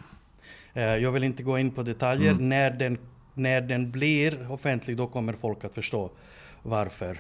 Eh, 0.74 0.84
jag 0.84 1.12
vill 1.12 1.24
inte 1.24 1.44
gå 1.44 1.60
in 1.60 1.72
på 1.72 1.84
detaljer. 1.84 2.32
Mm. 2.32 2.50
När, 2.50 2.72
den, 2.72 2.98
när 3.34 3.62
den 3.62 3.92
blir 3.92 4.51
offentlig 4.51 4.98
då 4.98 5.08
kommer 5.08 5.34
folk 5.34 5.63
att 5.63 5.75
förstå 5.75 6.12
varför 6.62 7.20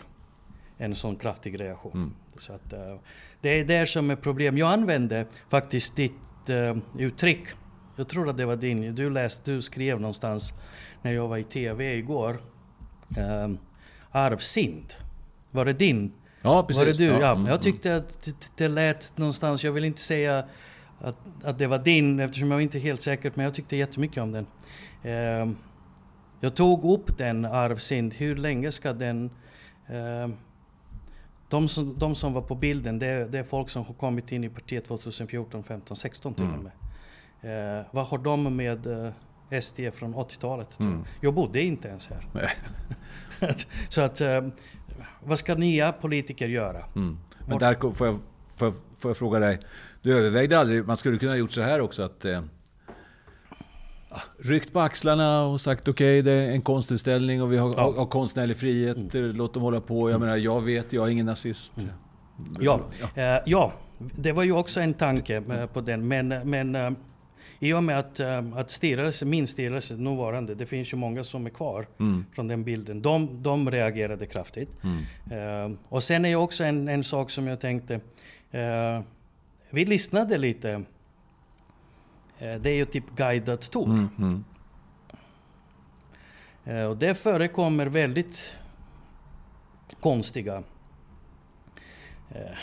en 0.77 0.95
sån 0.95 1.15
kraftig 1.15 1.61
reaktion. 1.61 1.91
Mm. 1.93 2.13
Så 2.37 2.53
att, 2.53 2.73
uh, 2.73 2.99
det 3.41 3.59
är 3.59 3.65
det 3.65 3.87
som 3.87 4.09
är 4.09 4.15
problem. 4.15 4.57
Jag 4.57 4.73
använde 4.73 5.25
faktiskt 5.49 5.95
ditt 5.95 6.49
uh, 6.49 6.77
uttryck 6.97 7.47
Jag 7.95 8.07
tror 8.07 8.29
att 8.29 8.37
det 8.37 8.45
var 8.45 8.55
din. 8.55 8.95
Du, 8.95 9.09
läste, 9.09 9.51
du 9.51 9.61
skrev 9.61 10.01
någonstans 10.01 10.53
när 11.01 11.11
jag 11.11 11.27
var 11.27 11.37
i 11.37 11.43
TV 11.43 11.95
igår. 11.95 12.37
Eh, 13.17 13.49
arvsynd. 14.11 14.93
Var 15.51 15.65
det 15.65 15.73
din? 15.73 16.13
Ja, 16.41 16.63
precis. 16.67 16.79
Var 16.79 16.85
det 16.85 16.97
du? 16.97 17.05
Ja. 17.05 17.19
Ja, 17.19 17.31
mm, 17.31 17.47
jag 17.47 17.61
tyckte 17.61 17.95
att 17.95 18.29
det 18.57 18.67
lät 18.67 19.17
någonstans, 19.17 19.63
jag 19.63 19.71
vill 19.71 19.83
inte 19.83 20.01
säga 20.01 20.45
att, 21.03 21.17
att 21.43 21.57
det 21.57 21.67
var 21.67 21.79
din 21.79 22.19
eftersom 22.19 22.51
jag 22.51 22.61
inte 22.61 22.77
är 22.77 22.79
helt 22.79 23.01
säker, 23.01 23.31
men 23.35 23.45
jag 23.45 23.53
tyckte 23.53 23.75
jättemycket 23.75 24.23
om 24.23 24.31
den. 24.31 24.47
Eh, 25.03 25.51
jag 26.39 26.55
tog 26.55 26.83
upp 26.99 27.17
den 27.17 27.45
arvsynd, 27.45 28.13
hur 28.13 28.35
länge 28.35 28.71
ska 28.71 28.93
den... 28.93 29.29
Eh, 29.87 30.29
de, 31.49 31.67
som, 31.67 31.97
de 31.97 32.15
som 32.15 32.33
var 32.33 32.41
på 32.41 32.55
bilden, 32.55 32.99
det, 32.99 33.07
är- 33.07 33.25
det 33.25 33.39
är 33.39 33.43
folk 33.43 33.69
som 33.69 33.85
har 33.85 33.93
kommit 33.93 34.31
in 34.31 34.43
i 34.43 34.49
partiet 34.49 34.85
2014, 34.85 35.63
15, 35.63 35.97
16 35.97 36.33
till 36.33 36.43
och 36.45 36.49
Mm. 36.51 36.63
med. 36.63 37.79
Eh, 37.79 37.85
vad 37.91 38.05
har 38.05 38.17
de 38.17 38.55
med 38.55 38.87
eh, 38.87 39.59
SD 39.61 39.79
från 39.93 40.15
80-talet? 40.15 40.69
tror 40.69 40.89
jag? 40.89 40.93
Mm. 40.95 41.05
Jag 41.21 41.33
bodde 41.33 41.61
inte 41.61 41.87
ens 41.87 42.09
här. 42.09 42.53
Så 43.89 44.01
att, 44.01 44.21
eh, 44.21 44.47
vad 45.23 45.37
ska 45.39 45.55
nya 45.55 45.91
politiker 45.91 46.47
göra? 46.47 46.83
Mm. 46.95 47.17
Men 47.47 47.57
där 47.57 47.91
får 47.93 48.07
jag, 48.07 48.19
får, 48.61 48.67
jag, 48.67 48.99
får 49.01 49.09
jag 49.09 49.17
fråga 49.17 49.39
dig. 49.39 49.59
Du 50.01 50.17
övervägde 50.17 50.59
aldrig, 50.59 50.87
man 50.87 50.97
skulle 50.97 51.17
kunna 51.17 51.31
ha 51.31 51.37
gjort 51.37 51.51
så 51.51 51.61
här 51.61 51.81
också 51.81 52.01
att 52.03 52.25
eh, 52.25 52.41
ja, 54.09 54.21
ryckt 54.39 54.73
på 54.73 54.79
axlarna 54.79 55.43
och 55.45 55.61
sagt 55.61 55.87
okej 55.87 56.21
det 56.21 56.31
är 56.31 56.51
en 56.51 56.61
konstutställning 56.61 57.41
och 57.41 57.51
vi 57.53 57.57
har, 57.57 57.73
Ja. 57.77 57.93
har, 57.97 58.05
konstnärlig 58.05 58.57
frihet, 58.57 59.15
eh, 59.15 59.21
låt 59.21 59.53
dem 59.53 59.63
hålla 59.63 59.81
på. 59.81 60.09
Jag 60.09 60.19
menar 60.19 60.37
jag 60.37 60.61
vet, 60.61 60.93
jag 60.93 61.07
är 61.07 61.11
ingen 61.11 61.25
nazist. 61.25 61.73
Ja, 62.59 62.79
eh, 63.15 63.23
ja, 63.45 63.73
det 63.97 64.31
var 64.31 64.43
ju 64.43 64.51
också 64.51 64.79
en 64.79 64.93
tanke 64.93 65.35
eh, 65.35 65.65
på 65.65 65.81
den. 65.81 66.07
Men, 66.07 66.27
men 66.27 66.75
eh, 66.75 66.91
i 67.59 67.73
och 67.73 67.83
med 67.83 67.99
att, 67.99 68.19
att 68.55 68.69
styrelse, 68.69 69.25
min 69.25 69.47
styrelse, 69.47 69.93
nuvarande, 69.95 70.55
det 70.55 70.65
finns 70.65 70.93
ju 70.93 70.97
många 70.97 71.23
som 71.23 71.45
är 71.45 71.49
kvar 71.49 71.87
Mm. 71.99 72.25
från 72.35 72.47
den 72.47 72.63
bilden. 72.63 73.01
De, 73.01 73.43
de 73.43 73.71
reagerade 73.71 74.25
kraftigt. 74.25 74.69
Mm. 75.31 75.77
Och 75.89 76.03
sen 76.03 76.25
är 76.25 76.29
ju 76.29 76.35
också 76.35 76.63
en, 76.63 76.87
en 76.87 77.03
sak 77.03 77.29
som 77.29 77.47
jag 77.47 77.59
tänkte. 77.59 77.99
Eh, 78.51 79.01
vi 79.69 79.85
lyssnade 79.85 80.37
lite. 80.37 80.71
Eh, 82.39 82.55
det 82.55 82.69
är 82.69 82.75
ju 82.75 82.85
typ 82.85 83.15
guidat 83.15 83.71
tour. 83.71 83.89
Mm. 83.89 84.09
Mm. 84.17 84.43
Eh, 86.65 86.85
Och 86.85 86.97
det 86.97 87.15
förekommer 87.15 87.85
väldigt 87.85 88.55
konstiga 89.99 90.63
eh, 92.29 92.57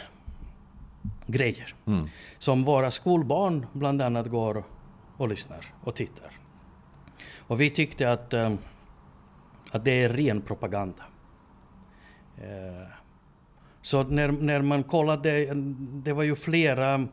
grejer. 1.27 1.75
Mm. 1.87 2.09
Som 2.39 2.65
våra 2.65 2.91
skolbarn 2.91 3.67
bland 3.73 4.03
annat 4.03 4.27
går 4.27 4.65
och 5.17 5.29
lyssnar 5.29 5.65
och 5.85 5.95
tittar. 5.95 6.33
Och 7.37 7.61
vi 7.61 7.71
tyckte 7.71 8.13
att, 8.13 8.33
eh, 8.35 8.55
att 9.71 9.85
det 9.85 9.91
är 10.05 10.09
ren 10.09 10.43
propaganda. 10.43 11.03
Så 13.83 14.03
när, 14.03 14.33
när 14.33 14.63
man 14.63 14.83
kollade, 14.83 15.55
det 16.05 16.13
var 16.13 16.23
ju 16.23 16.35
flera 16.35 17.09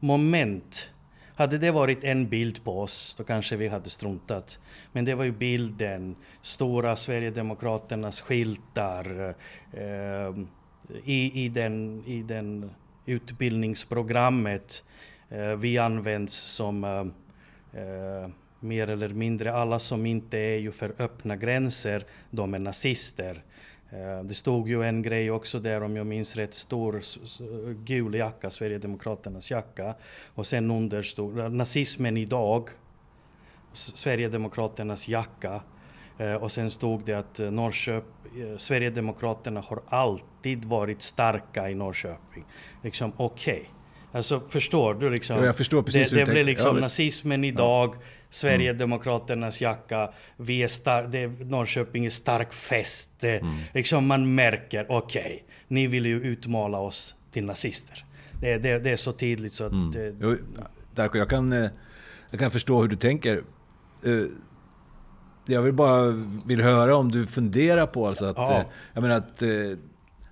moment. 0.00 0.92
Hade 1.34 1.58
det 1.58 1.70
varit 1.70 2.04
en 2.04 2.28
bild 2.28 2.64
på 2.64 2.80
oss, 2.80 3.14
då 3.18 3.24
kanske 3.24 3.56
vi 3.56 3.68
hade 3.68 3.90
struntat. 3.90 4.58
Men 4.92 5.04
det 5.04 5.14
var 5.14 5.24
ju 5.24 5.32
bilden, 5.32 6.16
stora 6.42 6.96
Sverigedemokraternas 6.96 8.20
skyltar. 8.20 9.34
Eh, 9.72 10.34
i, 11.04 11.44
i, 11.44 11.48
den, 11.48 12.04
I 12.06 12.22
den 12.22 12.70
utbildningsprogrammet 13.06 14.84
eh, 15.28 15.56
vi 15.56 15.78
används 15.78 16.34
som 16.34 16.84
eh, 16.84 17.80
eh 17.82 18.28
mer 18.62 18.90
eller 18.90 19.08
mindre 19.08 19.52
alla 19.52 19.78
som 19.78 20.06
inte 20.06 20.38
är 20.38 20.58
ju 20.58 20.72
för 20.72 20.94
öppna 20.98 21.36
gränser, 21.36 22.04
de 22.30 22.54
är 22.54 22.58
nazister. 22.58 23.42
Eh, 23.92 24.24
det 24.24 24.34
stod 24.34 24.68
ju 24.68 24.82
en 24.82 25.02
grej 25.02 25.30
också 25.30 25.60
där 25.60 25.82
om 25.82 25.96
jag 25.96 26.06
minns 26.06 26.36
rätt, 26.36 26.54
stor 26.54 27.02
gul 27.84 28.14
jacka, 28.14 28.50
Sverigedemokraternas 28.50 29.50
jacka. 29.50 29.94
Och 30.34 30.46
sen 30.46 30.70
under 30.70 31.02
stod 31.02 31.38
eh, 31.38 31.48
nazismen 31.48 32.16
idag, 32.16 32.68
Sverigedemokraternas 33.72 35.08
jacka. 35.08 35.62
Eh, 36.18 36.34
och 36.34 36.52
sen 36.52 36.70
stod 36.70 37.04
det 37.04 37.14
att 37.14 37.38
Norrköp, 37.38 38.04
Sverigedemokraterna 38.56 39.60
har 39.60 39.82
alltid 39.88 40.64
varit 40.64 41.02
starka 41.02 41.70
i 41.70 41.74
Norrköping. 41.74 42.44
Liksom 42.82 43.12
okej. 43.16 43.70
Alltså 44.12 44.40
förstår 44.48 44.94
du 44.94 45.10
liksom? 45.10 45.36
Ja, 45.36 45.44
jag 45.44 45.56
förstår 45.56 45.82
precis 45.82 46.10
det 46.10 46.18
hur 46.18 46.26
det 46.26 46.32
blir 46.32 46.44
liksom 46.44 46.76
Ja, 46.76 46.82
nazismen 46.82 47.44
idag, 47.44 47.94
Sverigedemokraternas 48.30 49.60
jacka, 49.60 50.10
vi 50.36 50.62
är 50.62 50.66
star- 50.66 51.08
det, 51.08 51.26
Norrköping 51.26 52.04
är 52.06 52.10
stark 52.10 52.52
fäste. 52.52 53.30
Mm. 53.30 53.56
Liksom 53.74 54.06
man 54.06 54.34
märker, 54.34 54.86
okej, 54.88 55.44
ni 55.68 55.86
vill 55.86 56.06
ju 56.06 56.20
utmåla 56.22 56.78
oss 56.78 57.14
till 57.30 57.44
nazister. 57.44 58.04
Det, 58.40 58.58
det, 58.58 58.78
det 58.78 58.90
är 58.90 58.96
så 58.96 59.12
tydligt 59.12 59.52
så 59.52 59.64
att... 59.64 59.72
Mm. 59.72 60.06
eh, 60.08 60.14
Jo, 60.20 60.36
Darko, 60.94 61.18
jag 61.18 61.28
kan, 61.30 61.52
eh, 61.52 61.70
jag 62.30 62.40
kan 62.40 62.50
förstå 62.50 62.80
hur 62.80 62.88
du 62.88 62.96
tänker. 62.96 63.36
Eh, 64.04 64.24
Jag 65.46 65.62
vill 65.62 65.72
bara 65.74 66.02
vill 66.46 66.62
höra 66.62 66.96
om 66.96 67.12
du 67.12 67.26
funderar 67.26 67.86
på 67.86 68.06
alltså 68.06 68.24
att, 68.24 68.36
Ja. 68.36 68.64
jag 68.94 69.02
menar 69.02 69.16
att 69.16 69.38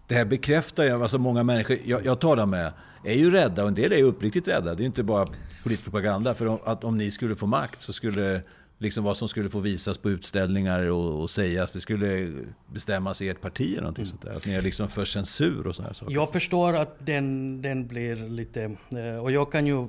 det 0.06 0.14
här 0.14 0.24
bekräftar 0.24 0.84
ju, 0.84 1.02
alltså 1.02 1.18
många 1.18 1.42
människor 1.42 1.76
jag, 1.84 2.06
jag 2.06 2.20
talar 2.20 2.46
med 2.46 2.72
är 3.04 3.14
ju 3.14 3.30
rädda 3.30 3.62
och 3.62 3.68
en 3.68 3.74
del 3.74 3.92
är 3.92 3.96
ju 3.96 4.02
uppriktigt 4.02 4.48
rädda. 4.48 4.74
Det 4.74 4.82
är 4.82 4.86
inte 4.86 5.02
bara 5.02 5.26
politisk 5.62 5.84
propaganda. 5.84 6.34
För 6.34 6.46
om, 6.46 6.58
att 6.64 6.84
om 6.84 6.96
ni 6.96 7.10
skulle 7.10 7.36
få 7.36 7.46
makt 7.46 7.80
så 7.82 7.92
skulle 7.92 8.42
liksom 8.78 9.04
vad 9.04 9.16
som 9.16 9.28
skulle 9.28 9.50
få 9.50 9.58
visas 9.60 9.98
på 9.98 10.10
utställningar 10.10 10.80
och, 10.90 11.20
och 11.22 11.30
sägas, 11.30 11.72
det 11.72 11.80
skulle 11.80 12.32
bestämmas 12.72 13.22
i 13.22 13.28
ert 13.28 13.40
parti 13.40 13.70
eller 13.72 13.80
någonting 13.80 14.06
sånt 14.06 14.22
där. 14.22 14.32
Att 14.36 14.46
ni 14.46 14.52
är 14.52 14.62
liksom 14.62 14.88
för 14.88 15.04
censur 15.04 15.66
och 15.66 15.74
sådana 15.76 15.88
här 15.88 15.94
saker. 15.94 16.14
Jag 16.14 16.32
förstår 16.32 16.76
att 16.76 17.06
den, 17.06 17.62
den 17.62 17.86
blir 17.86 18.16
lite... 18.16 18.62
eh, 18.90 19.16
Och 19.22 19.32
jag 19.32 19.52
kan 19.52 19.66
ju 19.66 19.86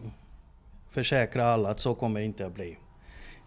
försäkra 0.92 1.46
alla 1.54 1.70
att 1.70 1.80
så 1.80 1.96
kommer 1.96 2.20
det 2.20 2.26
inte 2.26 2.46
att 2.46 2.56
bli. 2.56 2.78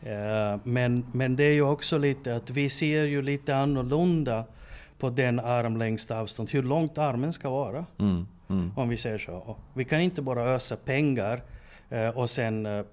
Eh, 0.02 0.61
Men, 0.64 1.06
men 1.12 1.37
det 1.37 1.44
är 1.44 1.52
ju 1.52 1.62
också 1.62 1.99
lite 1.99 2.37
att 2.37 2.50
vi 2.50 2.68
ser 2.71 3.04
ju 3.04 3.23
lite 3.23 3.56
annorlunda 3.56 4.44
på 4.99 5.11
den 5.11 5.41
armlängds 5.41 6.11
avstånd, 6.11 6.51
hur 6.51 6.63
långt 6.63 6.99
armen 6.99 7.33
ska 7.33 7.51
vara. 7.51 7.87
Mm, 7.99 8.27
mm. 8.49 8.73
Om 8.77 8.89
vi 8.89 8.97
säger 8.97 9.19
så. 9.19 9.57
Vi 9.75 9.85
kan 9.85 10.01
inte 10.01 10.23
bara 10.23 10.45
ösa 10.45 10.77
pengar 10.77 11.43
eh, 11.91 12.09
och 12.09 12.31
sen 12.31 12.67
eh, 12.67 12.85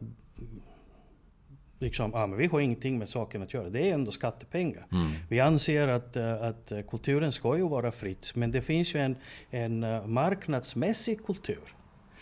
liksom, 1.79 2.15
ah, 2.15 2.27
men 2.27 2.37
vi 2.37 2.47
har 2.47 2.59
ingenting 2.59 2.97
med 2.97 3.09
saken 3.09 3.43
att 3.43 3.53
göra. 3.53 3.69
Det 3.69 3.89
är 3.89 3.93
ändå 3.93 4.11
skattepengar. 4.11 4.85
Mm. 4.91 5.11
Vi 5.29 5.39
anser 5.39 5.87
att, 5.87 6.15
eh, 6.15 6.43
att 6.43 6.71
kulturen 6.89 7.31
ska 7.31 7.57
ju 7.57 7.67
vara 7.67 7.91
fritt, 7.91 8.31
men 8.35 8.51
det 8.51 8.61
finns 8.61 8.95
ju 8.95 8.99
en, 8.99 9.15
en 9.49 9.83
eh, 9.83 10.05
marknadsmässig 10.05 11.25
kultur. 11.25 11.75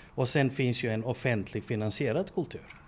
Och 0.07 0.27
sen 0.27 0.49
finns 0.49 0.83
ju 0.83 0.89
en 0.89 1.03
offentlig 1.03 1.63
finansierad 1.63 2.33
kultur. 2.33 2.78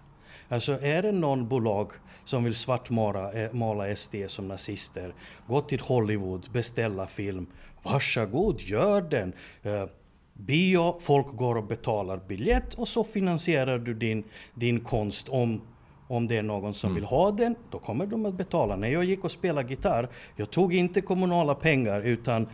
Alltså 0.52 0.82
är 0.82 1.02
det 1.02 1.12
någon 1.12 1.48
bolag 1.48 1.92
som 2.26 2.44
vill 2.44 2.56
svartmåla 2.56 3.34
eh, 3.34 3.54
måla 3.54 3.96
SD 3.96 4.16
som 4.28 4.48
nazister, 4.48 5.14
gå 5.48 5.62
till 5.62 5.80
Hollywood, 5.80 6.48
beställa 6.52 7.08
film, 7.08 7.48
varsågod, 7.84 8.62
gör 8.62 9.02
den. 9.02 9.34
Eh, 9.64 9.86
bio, 10.34 11.00
folk 11.00 11.28
går 11.28 11.56
och 11.56 11.64
betalar 11.64 12.18
biljett 12.28 12.74
och 12.74 12.88
så 12.88 13.04
finansierar 13.04 13.80
du 13.80 13.94
din, 13.94 14.24
din 14.54 14.80
konst 14.80 15.30
om 15.30 15.62
om 16.08 16.28
det 16.28 16.38
är 16.38 16.44
någon 16.44 16.74
som 16.74 16.96
vill 16.96 17.04
ha 17.04 17.32
den, 17.32 17.56
då 17.70 17.80
kommer 17.80 18.06
de 18.06 18.26
att 18.26 18.34
betala. 18.34 18.76
När 18.76 18.88
jag 18.88 19.04
gick 19.04 19.24
och 19.24 19.32
spelade 19.32 19.70
gitarr, 19.70 20.10
jag 20.36 20.52
tog 20.52 20.74
inte 20.74 21.02
kommunala 21.02 21.56
pengar 21.56 22.02
utan 22.02 22.48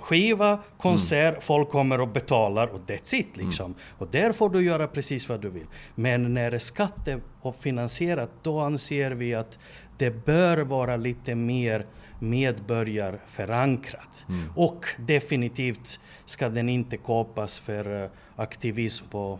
skiva, 0.00 0.58
konsert, 0.78 1.42
folk 1.42 1.68
kommer 1.68 2.00
och 2.00 2.08
betalar 2.08 2.66
och 2.66 2.80
that's 2.80 3.14
it 3.14 3.36
liksom. 3.36 3.74
Och 3.98 4.08
där 4.10 4.32
får 4.32 4.50
du 4.50 4.64
göra 4.64 4.86
precis 4.86 5.28
vad 5.28 5.40
du 5.40 5.48
vill. 5.48 5.66
Men 5.94 6.34
när 6.34 6.50
det 6.50 6.56
är 6.56 6.58
skatte 6.58 7.20
och 7.40 7.56
finansierat, 7.56 8.30
då 8.42 8.60
anser 8.60 9.10
vi 9.10 9.34
att 9.34 9.58
det 9.98 10.24
bör 10.24 10.58
vara 10.58 10.96
lite 10.96 11.34
mer 11.34 11.86
medborgarförankrat. 12.18 14.26
Och 14.56 14.86
definitivt 14.98 16.00
ska 16.24 16.48
den 16.48 16.68
inte 16.68 16.96
kapas 16.96 17.60
för 17.60 18.04
eh, 18.04 18.10
aktivism 18.36 19.04
på 19.10 19.38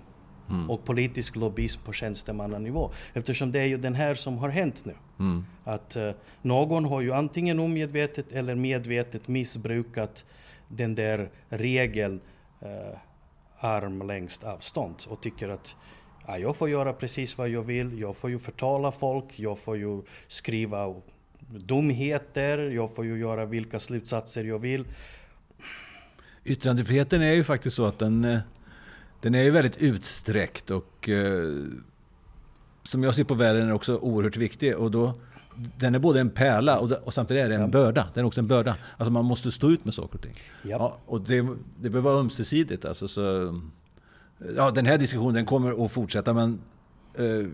och 0.69 0.85
politisk 0.85 1.37
lobbyism 1.37 1.81
på 1.85 1.93
tjänstemannanivå. 1.93 2.93
Eftersom 3.13 3.53
det 3.53 3.61
är 3.61 3.65
ju 3.65 3.77
den 3.77 3.95
här 3.95 4.15
som 4.15 4.39
har 4.39 4.49
hänt 4.49 4.85
nu. 4.85 4.95
Mm. 5.19 5.45
Att 5.65 5.97
eh, 5.97 6.11
någon 6.43 6.85
har 6.85 7.01
ju 7.01 7.13
antingen 7.13 7.59
omedvetet 7.59 8.33
eller 8.33 8.55
medvetet 8.55 9.29
missbrukat 9.29 10.25
den 10.69 10.95
där 10.95 11.31
regeln 11.49 12.21
eh, 12.61 12.99
armlängds 13.59 14.45
avstånd 14.45 14.97
och 15.09 15.23
tycker 15.23 15.49
att 15.49 15.77
ja, 16.27 16.39
jag 16.39 16.57
får 16.57 16.71
göra 16.71 16.93
precis 16.93 17.39
vad 17.39 17.49
jag 17.49 17.63
vill, 17.63 18.01
jag 18.01 18.17
får 18.17 18.31
ju 18.31 18.39
förtala 18.39 18.93
folk, 18.93 19.39
jag 19.39 19.59
får 19.59 19.77
ju 19.77 20.03
skriva 20.27 20.95
dumheter, 21.51 22.59
jag 22.59 22.95
får 22.95 23.05
ju 23.05 23.19
göra 23.19 23.45
vilka 23.45 23.79
slutsatser 23.79 24.45
jag 24.45 24.59
vill. 24.59 24.85
Yttrandefriheten 26.45 27.23
är 27.23 27.33
ju 27.33 27.45
faktiskt 27.45 27.77
så 27.77 27.85
att 27.85 27.99
den, 27.99 28.25
eh, 28.25 28.39
den 29.23 29.35
är 29.35 29.43
ju 29.43 29.51
väldigt 29.51 29.77
utsträckt 29.77 30.71
och 30.71 31.09
eh, 31.09 31.55
som 32.83 33.03
jag 33.03 33.15
ser 33.15 33.25
på 33.25 33.35
världen 33.35 33.69
är 33.69 33.73
också 33.73 33.97
oerhört 33.97 34.37
viktig. 34.37 34.77
Och 34.77 34.91
då, 34.91 35.15
den 35.79 35.95
är 35.95 35.99
både 35.99 36.21
en 36.21 36.31
pärla 36.31 36.79
och, 36.79 36.93
och 36.93 37.15
samtidigt 37.15 37.45
är 37.45 37.49
det 37.49 37.55
en 37.55 37.61
ja. 37.61 37.67
börda. 37.67 38.09
Den 38.15 38.25
är 38.25 38.27
också 38.27 38.41
en 38.41 38.47
börda. 38.47 38.77
Alltså 38.97 39.11
man 39.11 39.25
måste 39.25 39.51
stå 39.51 39.71
ut 39.71 39.85
med 39.85 39.95
saker 39.95 40.15
och 40.15 40.23
ting. 40.23 40.35
Ja. 40.63 40.71
ja 40.71 40.99
och 41.07 41.21
det, 41.21 41.47
det 41.81 41.91
behöver 41.91 42.11
vara 42.11 42.21
ömsesidigt. 42.21 42.85
Alltså, 42.85 43.09
så, 43.09 43.55
ja, 44.57 44.71
den 44.71 44.87
här 44.87 44.99
diskussionen 44.99 45.35
den 45.35 45.47
kommer 45.47 45.85
att 45.85 45.93
fortsätta 45.93 46.33
men 46.33 46.61
eh, 47.15 47.47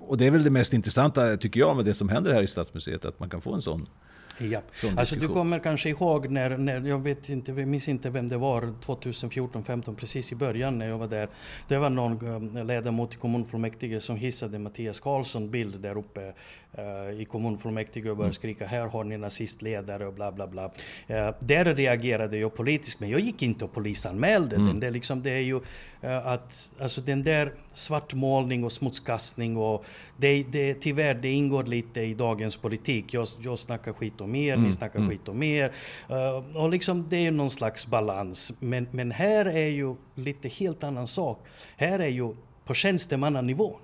och 0.00 0.16
det 0.16 0.26
är 0.26 0.30
väl 0.30 0.44
det 0.44 0.50
mest 0.50 0.72
intressanta 0.72 1.36
tycker 1.36 1.60
jag 1.60 1.76
med 1.76 1.84
det 1.84 1.94
som 1.94 2.08
händer 2.08 2.34
här 2.34 2.42
i 2.42 2.46
Stadsmuseet, 2.46 3.04
att 3.04 3.20
man 3.20 3.30
kan 3.30 3.40
få 3.40 3.54
en 3.54 3.62
sån 3.62 3.88
Ja. 4.38 4.60
Alltså 4.96 5.16
du 5.16 5.28
kommer 5.28 5.58
kanske 5.58 5.88
ihåg 5.88 6.28
när, 6.28 6.56
när, 6.56 6.88
jag 6.88 6.98
vet 6.98 7.28
inte, 7.28 7.52
jag 7.52 7.68
minns 7.68 7.88
inte 7.88 8.10
vem 8.10 8.28
det 8.28 8.36
var, 8.36 8.74
2014, 8.80 9.64
15 9.64 9.94
precis 9.94 10.32
i 10.32 10.34
början 10.34 10.78
när 10.78 10.88
jag 10.88 10.98
var 10.98 11.08
där. 11.08 11.28
Det 11.68 11.78
var 11.78 11.90
någon 11.90 12.56
eh, 12.56 12.64
ledamot 12.64 13.14
i 13.14 13.16
kommunfullmäktige 13.16 14.00
som 14.00 14.16
hissade 14.16 14.58
Mattias 14.58 15.00
Karlsson 15.00 15.50
bild 15.50 15.80
där 15.80 15.98
uppe 15.98 16.32
uh, 16.78 17.20
i 17.20 17.24
kommunfullmäktige 17.24 18.10
och 18.10 18.16
började 18.16 18.24
mm. 18.24 18.32
skrika 18.32 18.66
här 18.66 18.86
har 18.86 19.04
ni 19.04 19.18
nazistledare 19.18 20.06
och 20.06 20.14
bla 20.14 20.32
bla 20.32 20.46
bla. 20.46 20.64
Uh, 20.64 21.34
där 21.40 21.74
reagerade 21.74 22.38
jag 22.38 22.54
politiskt 22.54 23.00
men 23.00 23.10
jag 23.10 23.20
gick 23.20 23.42
inte 23.42 23.64
och 23.64 23.72
polisanmälde 23.72 24.56
mm. 24.56 24.68
den. 24.68 24.80
Det, 24.80 24.90
liksom, 24.90 25.22
det 25.22 25.30
är 25.30 25.40
ju 25.40 25.54
uh, 25.54 26.26
att, 26.26 26.72
alltså 26.80 27.00
den 27.00 27.22
där 27.22 27.52
svartmålning 27.74 28.64
och 28.64 28.72
smutskastning 28.72 29.56
och 29.56 29.84
det, 30.16 30.42
det, 30.42 30.74
tyvärr 30.74 31.14
det 31.14 31.28
ingår 31.28 31.64
lite 31.64 32.00
i 32.00 32.14
dagens 32.14 32.56
politik. 32.56 33.14
Jag, 33.14 33.26
jag 33.42 33.58
snackar 33.58 33.92
skit 33.92 34.20
om 34.20 34.27
er, 34.34 34.54
mm. 34.54 34.66
ni 34.66 34.72
snackar 34.72 34.98
mm. 34.98 35.10
skit 35.10 35.28
om 35.28 35.42
er. 35.42 35.72
Uh, 36.10 36.56
och 36.56 36.70
liksom 36.70 37.06
det 37.08 37.16
är 37.16 37.30
någon 37.30 37.50
slags 37.50 37.86
balans. 37.86 38.52
Men, 38.60 38.88
men 38.90 39.10
här 39.10 39.46
är 39.46 39.68
ju 39.68 39.96
lite 40.14 40.48
helt 40.48 40.84
annan 40.84 41.06
sak. 41.06 41.46
Här 41.76 41.98
är 41.98 42.08
ju 42.08 42.34
på 42.64 42.74
tjänstemannanivå. 42.74 43.76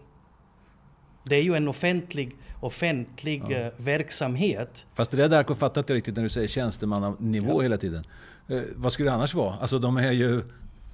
Det 1.24 1.36
är 1.36 1.42
ju 1.42 1.54
en 1.54 1.68
offentlig, 1.68 2.36
offentlig 2.60 3.42
ja. 3.48 3.66
uh, 3.66 3.72
verksamhet. 3.76 4.86
Fast 4.94 5.10
det 5.10 5.16
där 5.16 5.28
Darko 5.28 5.54
fattar 5.54 5.80
inte 5.80 5.94
riktigt 5.94 6.16
när 6.16 6.22
du 6.22 6.28
säger 6.28 6.48
tjänstemannanivå 6.48 7.58
ja. 7.58 7.62
hela 7.62 7.76
tiden. 7.76 8.06
Uh, 8.50 8.62
vad 8.76 8.92
skulle 8.92 9.10
det 9.10 9.14
annars 9.14 9.34
vara? 9.34 9.54
Alltså 9.54 9.78
de 9.78 9.96
är 9.96 10.12
ju... 10.12 10.42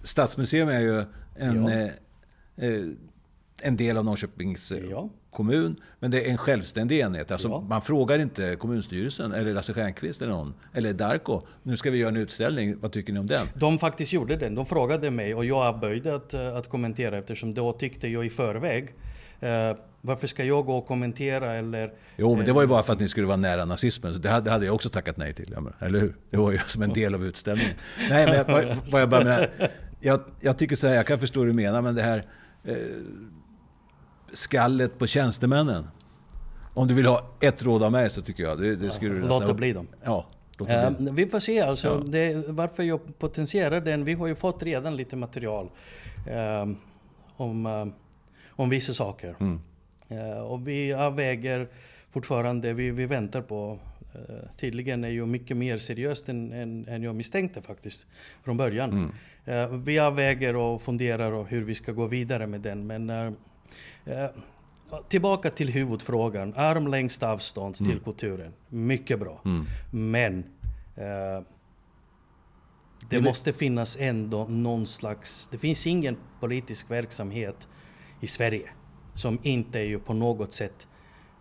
Stadsmuseum 0.02 0.68
är 0.68 0.80
ju 0.80 1.04
en... 1.36 1.66
Ja 1.66 1.90
Eh, 2.60 2.84
en 3.62 3.76
del 3.76 3.96
av 3.96 4.04
Norrköpings 4.04 4.72
eh, 4.72 4.84
ja. 4.90 5.08
kommun. 5.30 5.76
Men 5.98 6.10
det 6.10 6.26
är 6.26 6.30
en 6.30 6.38
självständig 6.38 7.00
enhet. 7.00 7.30
Alltså 7.30 7.48
ja. 7.48 7.60
Man 7.60 7.82
frågar 7.82 8.18
inte 8.18 8.56
kommunstyrelsen 8.56 9.32
eller 9.32 9.54
Lasse 9.54 9.74
Stjernkvist 9.74 10.22
eller 10.22 10.32
någon. 10.32 10.54
Eller 10.74 10.92
Darko. 10.92 11.42
Nu 11.62 11.76
ska 11.76 11.90
vi 11.90 11.98
göra 11.98 12.08
en 12.08 12.16
utställning. 12.16 12.76
Vad 12.80 12.92
tycker 12.92 13.12
ni 13.12 13.18
om 13.18 13.26
den? 13.26 13.46
De 13.54 13.78
faktiskt 13.78 14.12
gjorde 14.12 14.36
den. 14.36 14.54
De 14.54 14.66
frågade 14.66 15.10
mig 15.10 15.34
och 15.34 15.44
jag 15.44 15.58
avböjde 15.58 16.14
att, 16.14 16.34
eh, 16.34 16.56
att 16.56 16.68
kommentera 16.68 17.18
eftersom 17.18 17.54
då 17.54 17.72
tyckte 17.72 18.08
jag 18.08 18.26
i 18.26 18.30
förväg 18.30 18.94
eh, 19.40 19.76
varför 20.00 20.26
ska 20.26 20.44
jag 20.44 20.66
gå 20.66 20.76
och 20.76 20.86
kommentera 20.86 21.54
eller... 21.54 21.92
Jo, 22.16 22.36
men 22.36 22.44
det 22.44 22.52
var 22.52 22.62
ju 22.62 22.68
bara 22.68 22.82
för 22.82 22.92
att 22.92 23.00
ni 23.00 23.08
skulle 23.08 23.26
vara 23.26 23.36
nära 23.36 23.64
nazismen. 23.64 24.12
Så 24.12 24.18
det 24.18 24.28
hade, 24.28 24.44
det 24.44 24.50
hade 24.50 24.66
jag 24.66 24.74
också 24.74 24.88
tackat 24.88 25.16
nej 25.16 25.34
till. 25.34 25.56
Eller 25.78 26.00
hur? 26.00 26.16
Det 26.30 26.36
var 26.36 26.52
ju 26.52 26.58
som 26.66 26.82
en 26.82 26.92
del 26.92 27.14
av 27.14 27.24
utställningen. 27.24 27.74
Nej, 28.10 28.26
men 28.26 28.54
vad, 28.54 28.76
vad 28.90 29.02
jag 29.02 29.10
bara 29.10 29.24
menar. 29.24 29.48
Jag, 30.00 30.20
jag 30.40 30.58
tycker 30.58 30.76
så 30.76 30.86
här, 30.86 30.94
jag 30.94 31.06
kan 31.06 31.18
förstå 31.18 31.40
hur 31.40 31.46
du 31.46 31.52
menar, 31.52 31.82
men 31.82 31.94
det 31.94 32.02
här 32.02 32.26
eh, 32.64 32.76
skallet 34.32 34.98
på 34.98 35.06
tjänstemännen. 35.06 35.88
Om 36.74 36.88
du 36.88 36.94
vill 36.94 37.06
ha 37.06 37.24
ett 37.40 37.62
råd 37.62 37.82
av 37.82 37.92
mig 37.92 38.10
så 38.10 38.22
tycker 38.22 38.42
jag 38.42 38.60
det, 38.60 38.76
det 38.76 38.90
skulle 38.90 39.20
ja, 39.20 39.26
Låt 39.26 39.46
det 39.46 39.54
bli 39.54 39.72
dem. 39.72 39.88
Ja, 40.04 40.26
Uh, 40.60 41.12
vi 41.12 41.26
får 41.26 41.40
se 41.40 41.60
alltså. 41.60 41.88
Ja. 41.88 42.10
Det, 42.10 42.34
varför 42.48 42.82
jag 42.82 43.18
potentierar 43.18 43.80
den. 43.80 44.04
Vi 44.04 44.14
har 44.14 44.26
ju 44.26 44.34
fått 44.34 44.62
redan 44.62 44.96
lite 44.96 45.16
material 45.16 45.70
uh, 46.28 46.72
om, 47.36 47.66
uh, 47.66 47.86
om 48.50 48.68
vissa 48.68 48.94
saker. 48.94 49.36
Mm. 49.40 49.60
och 50.44 50.68
vi 50.68 50.92
avväger 50.92 51.68
fortfarande. 52.10 52.72
Vi, 52.72 52.90
vi 52.90 53.06
väntar 53.06 53.42
på 53.42 53.78
tydligen 54.56 55.04
är 55.04 55.08
ju 55.08 55.26
mycket 55.26 55.56
mer 55.56 55.76
seriöst 55.76 56.28
än, 56.28 56.52
än, 56.52 56.88
än 56.88 57.02
jag 57.02 57.14
misstänkte 57.14 57.62
faktiskt 57.62 58.06
från 58.42 58.56
början. 58.56 58.90
Mm. 58.90 59.10
Eh, 59.44 59.76
vi 59.76 59.98
avväger 59.98 60.56
och 60.56 60.82
funderar 60.82 61.32
och 61.32 61.46
hur 61.46 61.64
vi 61.64 61.74
ska 61.74 61.92
gå 61.92 62.06
vidare 62.06 62.46
med 62.46 62.60
den. 62.60 62.86
Men 62.86 63.10
eh, 63.10 63.26
eh, 63.26 63.32
tillbaka 65.08 65.50
till 65.50 65.68
huvudfrågan. 65.68 66.54
Armlängds 66.56 67.22
avstånd 67.22 67.74
till 67.74 67.90
mm. 67.90 68.04
kulturen. 68.04 68.52
Mycket 68.68 69.20
bra. 69.20 69.40
Mm. 69.44 69.66
Men 69.90 70.44
det 73.08 73.20
måste 73.20 73.52
finnas 73.52 73.96
ändå 74.00 74.44
någon 74.44 74.86
slags... 74.86 75.48
Det 75.52 75.58
finns 75.58 75.86
ingen 75.86 76.16
politisk 76.40 76.90
verksamhet 76.90 77.68
i 78.20 78.26
Sverige 78.26 78.70
som 79.14 79.38
inte 79.42 79.78
är 79.78 79.84
ju 79.84 79.98
på 79.98 80.14
något 80.14 80.52
sätt 80.52 80.88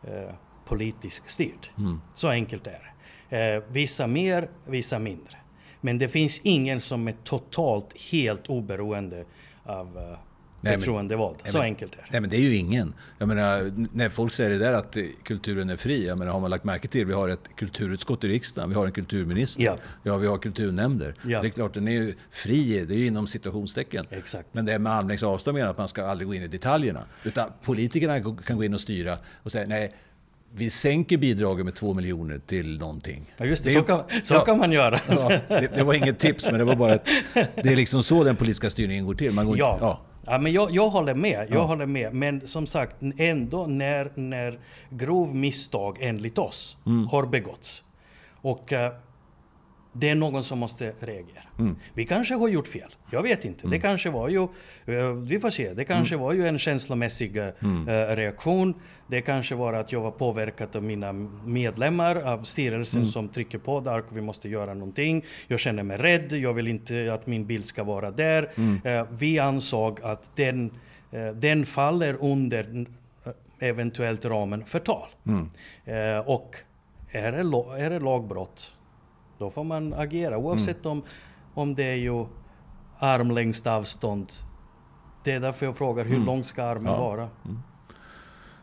eh, 0.03 0.33
politiskt 0.65 1.29
styrd. 1.29 1.67
Mm. 1.77 2.01
Så 2.15 2.29
enkelt 2.29 2.67
är 2.67 2.93
det. 3.29 3.55
Eh, 3.55 3.63
vissa 3.71 4.07
mer, 4.07 4.49
vissa 4.65 4.99
mindre. 4.99 5.37
Men 5.81 5.97
det 5.97 6.07
finns 6.07 6.41
ingen 6.43 6.81
som 6.81 7.07
är 7.07 7.15
totalt 7.23 8.01
helt 8.11 8.47
oberoende 8.47 9.25
av 9.63 9.97
uh, 9.97 10.17
förtroendevald. 10.61 11.35
Så 11.43 11.57
men, 11.57 11.65
enkelt 11.65 11.93
är 11.93 11.97
det. 11.97 12.05
Nej 12.11 12.21
men 12.21 12.29
det 12.29 12.37
är 12.37 12.41
ju 12.41 12.55
ingen. 12.55 12.93
Jag 13.17 13.27
menar, 13.27 13.71
när 13.93 14.09
folk 14.09 14.33
säger 14.33 14.49
det 14.49 14.57
där 14.57 14.73
att 14.73 14.97
kulturen 15.23 15.69
är 15.69 15.77
fri. 15.77 16.07
Jag 16.07 16.17
menar, 16.17 16.31
har 16.31 16.39
man 16.39 16.49
lagt 16.49 16.63
märke 16.63 16.87
till, 16.87 17.05
vi 17.05 17.13
har 17.13 17.29
ett 17.29 17.49
kulturutskott 17.55 18.23
i 18.23 18.27
riksdagen, 18.27 18.69
vi 18.69 18.75
har 18.75 18.85
en 18.85 18.91
kulturminister, 18.91 19.63
ja. 19.63 19.77
ja 20.03 20.17
vi 20.17 20.27
har 20.27 20.37
kulturnämnder. 20.37 21.15
Ja. 21.25 21.41
Det 21.41 21.47
är 21.47 21.49
klart, 21.49 21.73
den 21.73 21.87
är 21.87 21.91
ju 21.91 22.15
fri, 22.31 22.85
det 22.85 22.93
är 22.93 22.97
ju 22.97 23.05
inom 23.05 23.27
situationstecken. 23.27 24.05
Exakt. 24.09 24.47
Men 24.51 24.65
det 24.65 24.73
är 24.73 24.79
med 24.79 24.93
armlängds 24.93 25.23
avstånd 25.23 25.57
menar 25.57 25.71
att 25.71 25.77
man 25.77 25.87
ska 25.87 26.05
aldrig 26.05 26.27
gå 26.27 26.33
in 26.33 26.43
i 26.43 26.47
detaljerna. 26.47 27.03
Utan 27.23 27.49
politikerna 27.63 28.35
kan 28.45 28.57
gå 28.57 28.63
in 28.63 28.73
och 28.73 28.81
styra 28.81 29.17
och 29.43 29.51
säga, 29.51 29.67
nej, 29.67 29.93
vi 30.53 30.69
sänker 30.69 31.17
bidraget 31.17 31.65
med 31.65 31.75
två 31.75 31.93
miljoner 31.93 32.41
till 32.47 32.79
någonting. 32.79 33.25
Ja 33.37 33.45
just 33.45 33.63
det, 33.63 33.69
det 33.69 33.73
så, 33.73 33.81
kan, 33.81 34.03
så 34.23 34.33
ja, 34.33 34.45
kan 34.45 34.57
man 34.57 34.71
göra. 34.71 34.99
Ja, 35.07 35.29
det, 35.47 35.75
det, 35.75 35.83
var 35.83 35.93
inget 35.93 36.19
tips, 36.19 36.45
men 36.45 36.59
det 36.59 36.63
var 36.63 36.75
bara 36.75 36.93
att 36.93 37.07
det 37.33 37.69
är 37.69 37.75
liksom 37.75 38.03
så 38.03 38.23
den 38.23 38.35
politiska 38.35 38.69
styrningen 38.69 39.05
går 39.05 39.13
till. 39.13 39.31
Man 39.31 39.45
går 39.45 39.57
ja. 39.57 39.73
Inte, 39.73 39.85
ja. 39.85 40.01
Ja, 40.25 40.37
men 40.37 40.51
jag, 40.51 40.71
jag 40.71 40.89
håller 40.89 41.13
med, 41.13 41.47
jag 41.49 41.57
ja. 41.57 41.63
håller 41.63 41.85
med. 41.85 42.13
Men 42.13 42.47
som 42.47 42.67
sagt, 42.67 42.95
ändå 43.17 43.65
när, 43.65 44.11
när 44.15 44.59
grov 44.89 45.35
misstag 45.35 45.97
enligt 46.01 46.37
oss 46.37 46.77
mm. 46.85 47.07
har 47.07 47.25
begåtts 47.25 47.83
och 48.41 48.71
uh, 48.71 48.89
det 49.93 50.09
är 50.09 50.15
någon 50.15 50.43
som 50.43 50.59
måste 50.59 50.93
reagera. 50.99 51.43
Mm. 51.59 51.75
Vi 51.93 52.05
kanske 52.05 52.35
har 52.35 52.47
gjort 52.47 52.67
fel. 52.67 52.95
Jag 53.11 53.23
vet 53.23 53.45
inte. 53.45 53.61
Mm. 53.61 53.71
Det 53.71 53.79
kanske 53.79 54.09
var 54.09 54.29
ju, 54.29 54.43
eh, 54.85 55.11
vi 55.11 55.39
får 55.39 55.49
se, 55.49 55.73
det 55.73 55.85
kanske 55.85 56.15
mm. 56.15 56.25
var 56.25 56.33
ju 56.33 56.47
en 56.47 56.59
känslomässig 56.59 57.37
uh, 57.37 57.51
reaktion. 58.15 58.73
Det 59.07 59.21
kanske 59.21 59.55
var 59.55 59.73
att 59.73 59.91
jag 59.91 60.01
var 60.01 60.11
påverkad 60.11 60.75
av 60.75 60.83
mina 60.83 61.13
medlemmar, 61.45 62.15
av 62.15 62.43
styrelsen 62.43 63.01
mm. 63.01 63.11
som 63.11 63.29
trycker 63.29 63.57
på 63.57 63.79
Dark, 63.79 64.05
vi 64.09 64.21
måste 64.21 64.49
göra 64.49 64.73
någonting. 64.73 65.25
Jag 65.47 65.59
känner 65.59 65.83
mig 65.83 65.97
rädd, 65.97 66.31
jag 66.31 66.53
vill 66.53 66.67
inte 66.67 67.13
att 67.13 67.27
min 67.27 67.45
bild 67.45 67.65
ska 67.65 67.83
vara 67.83 68.11
där. 68.11 68.49
Uh, 68.59 69.07
vi 69.11 69.39
ansåg 69.39 70.01
att 70.03 70.31
den, 70.35 70.71
uh, 71.13 71.31
den 71.31 71.65
faller 71.65 72.17
under 72.21 72.85
eventuellt 73.59 74.25
ramen 74.25 74.65
förtal. 74.65 75.07
Och 76.25 76.55
är 77.11 77.31
det, 77.31 77.83
är 77.83 77.89
det 77.89 77.99
lagbrott 77.99 78.73
då 79.39 79.49
får 79.49 79.63
man 79.63 79.93
agera 79.93 80.37
oavsett 80.37 80.85
mm. 80.85 80.97
om, 80.97 81.03
om 81.53 81.75
det 81.75 81.83
är 81.83 81.95
ju 81.95 82.25
armlängds 82.99 83.67
avstånd. 83.67 84.31
Det 85.23 85.31
är 85.31 85.39
därför 85.39 85.65
jag 85.65 85.77
frågar 85.77 86.03
hur 86.03 86.15
mm. 86.15 86.25
lång 86.25 86.43
ska 86.43 86.63
armen 86.63 86.93
ja. 86.93 86.99
vara? 86.99 87.29
Mm. 87.45 87.59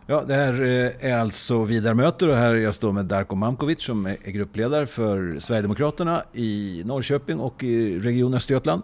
Ja, 0.06 0.22
det 0.22 0.34
här 0.34 0.62
eh, 0.62 1.10
är 1.10 1.18
alltså 1.18 1.64
Vidar 1.64 2.28
och 2.28 2.36
här 2.36 2.54
jag 2.54 2.74
står 2.74 2.92
med 2.92 3.04
Darko 3.04 3.34
Mamkovic 3.34 3.82
som 3.82 4.06
är 4.06 4.30
gruppledare 4.30 4.86
för 4.86 5.38
Sverigedemokraterna 5.38 6.22
i 6.32 6.82
Norrköping 6.84 7.40
och 7.40 7.64
i 7.64 7.98
Region 7.98 8.34
Östergötland. 8.34 8.82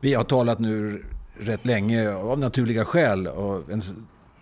Vi 0.00 0.14
har 0.14 0.24
talat 0.24 0.58
nu 0.58 1.04
rätt 1.38 1.66
länge 1.66 2.14
av 2.14 2.38
naturliga 2.38 2.84
skäl 2.84 3.26
och 3.26 3.70
en, 3.70 3.82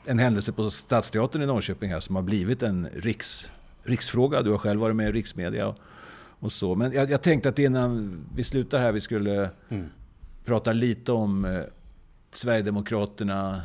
en 0.07 0.19
händelse 0.19 0.53
på 0.53 0.71
Stadsteatern 0.71 1.43
i 1.43 1.47
Norrköping 1.47 1.91
här 1.91 2.01
som 2.01 2.17
har 2.17 2.23
blivit 2.23 2.63
en 2.63 2.89
riks, 2.95 3.51
riksfråga. 3.83 4.43
Du 4.43 4.51
har 4.51 4.59
själv 4.59 4.81
varit 4.81 4.97
med 4.97 5.09
i 5.09 5.13
riksmedia 5.13 5.69
och 5.69 5.77
och 6.41 6.53
så. 6.53 6.75
Men 6.75 6.93
jag, 6.93 7.11
jag, 7.11 7.23
tänkte 7.23 7.49
att 7.49 7.59
innan 7.59 8.21
vi 8.35 8.45
slutar 8.45 8.79
här 8.79 8.93
vi 8.93 9.01
skulle 9.01 9.51
mm. 9.69 9.87
prata 10.45 10.73
lite 10.73 11.13
om 11.13 11.45
eh, 11.45 11.63
Sverigedemokraterna 12.31 13.63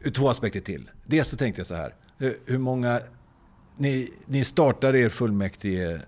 ur 0.00 0.10
två 0.10 0.28
aspekter 0.28 0.60
till. 0.60 0.90
Dels 1.04 1.28
så 1.28 1.36
tänkte 1.36 1.60
jag 1.60 1.66
så 1.66 1.74
här. 1.74 1.94
Hur, 2.18 2.38
hur 2.44 2.58
många... 2.58 3.00
Ni, 3.76 4.12
ni 4.26 4.44
startade 4.44 4.98
er 4.98 5.08
fullmäktige 5.08 6.00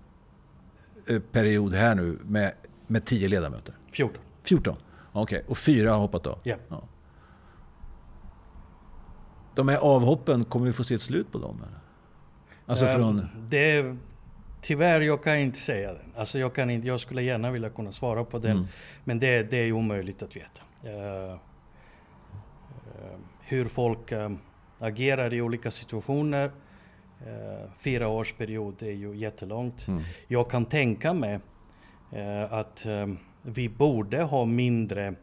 eh, 1.07 1.19
period 1.19 1.73
här 1.73 1.95
nu 1.95 2.19
med, 2.23 2.51
med 2.87 3.05
tio 3.05 3.27
ledamöter? 3.27 3.75
14. 3.91 4.23
14? 4.43 4.75
Okej, 5.11 5.37
okay. 5.37 5.49
och 5.51 5.57
fyra 5.57 5.91
har 5.91 5.99
hoppat 5.99 6.27
av? 6.27 6.39
Yeah. 6.43 6.59
Ja. 6.67 6.83
De 9.55 9.67
här 9.67 9.77
avhoppen, 9.77 10.43
kommer 10.45 10.65
vi 10.65 10.73
få 10.73 10.83
se 10.83 10.95
ett 10.95 11.01
slut 11.01 11.31
på 11.31 11.37
dem? 11.37 11.57
Eller? 11.67 11.79
Alltså 12.65 12.85
um, 12.85 12.95
från... 12.95 13.27
Det 13.49 13.95
Tyvärr, 14.61 15.01
jag 15.01 15.23
kan 15.23 15.37
inte 15.37 15.59
säga 15.59 15.93
det. 15.93 16.01
Alltså 16.15 16.39
jag, 16.39 16.55
kan 16.55 16.69
inte, 16.69 16.87
jag 16.87 16.99
skulle 16.99 17.23
gärna 17.23 17.51
vilja 17.51 17.69
kunna 17.69 17.91
svara 17.91 18.23
på 18.23 18.39
den, 18.39 18.51
mm. 18.51 18.67
men 19.03 19.19
det, 19.19 19.43
det 19.43 19.57
är 19.57 19.71
omöjligt 19.71 20.23
att 20.23 20.35
veta. 20.35 20.61
Uh, 20.85 21.31
uh, 21.31 21.37
hur 23.41 23.67
folk 23.67 24.11
eh, 24.11 24.31
agerar 24.79 25.33
i 25.33 25.41
olika 25.41 25.71
situationer. 25.71 26.51
Fyra 27.79 28.07
års 28.07 28.33
period 28.33 28.83
är 28.83 28.91
ju 28.91 29.15
jättelångt. 29.15 29.87
Mm. 29.87 30.03
Jag 30.27 30.49
kan 30.49 30.65
tänka 30.65 31.13
mig 31.13 31.39
att 32.49 32.85
vi 33.41 33.69
borde 33.69 34.23
ha 34.23 34.45
mindre 34.45 35.15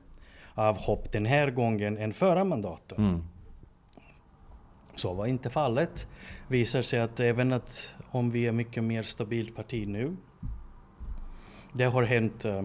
avhopp 0.54 1.12
den 1.12 1.26
här 1.26 1.50
gången 1.50 1.98
än 1.98 2.12
förra 2.12 2.44
mandaten. 2.44 2.98
Mm. 2.98 3.22
Så 4.96 5.14
var 5.14 5.26
inte 5.26 5.50
fallet. 5.50 6.08
Visar 6.48 6.82
sig 6.82 7.00
att 7.00 7.20
även 7.20 7.52
att 7.52 7.96
om 8.10 8.30
vi 8.30 8.46
är 8.46 8.52
mycket 8.52 8.84
mer 8.84 9.02
stabilt 9.02 9.56
parti 9.56 9.88
nu. 9.88 10.16
Det 11.72 11.84
har 11.84 12.02
hänt 12.02 12.44
uh, 12.44 12.64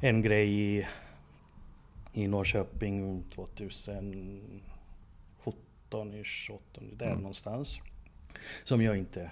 en 0.00 0.22
grej 0.22 0.60
i, 0.60 0.86
i 2.12 2.26
Norrköping 2.26 3.24
2017, 3.34 6.24
28, 6.24 6.80
där 6.92 7.06
mm. 7.06 7.18
någonstans. 7.18 7.80
Som 8.64 8.82
jag 8.82 8.96
inte 8.96 9.30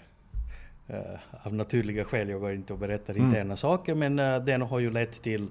Uh, 0.91 1.47
av 1.47 1.55
naturliga 1.55 2.05
skäl, 2.05 2.29
jag 2.29 2.41
går 2.41 2.55
inte 2.55 2.73
och 2.73 2.79
berättar 2.79 3.15
mm. 3.15 3.27
interna 3.27 3.57
saker, 3.57 3.95
men 3.95 4.19
uh, 4.19 4.45
den 4.45 4.63
har 4.63 4.79
ju 4.79 4.91
lett 4.91 5.23
till 5.23 5.51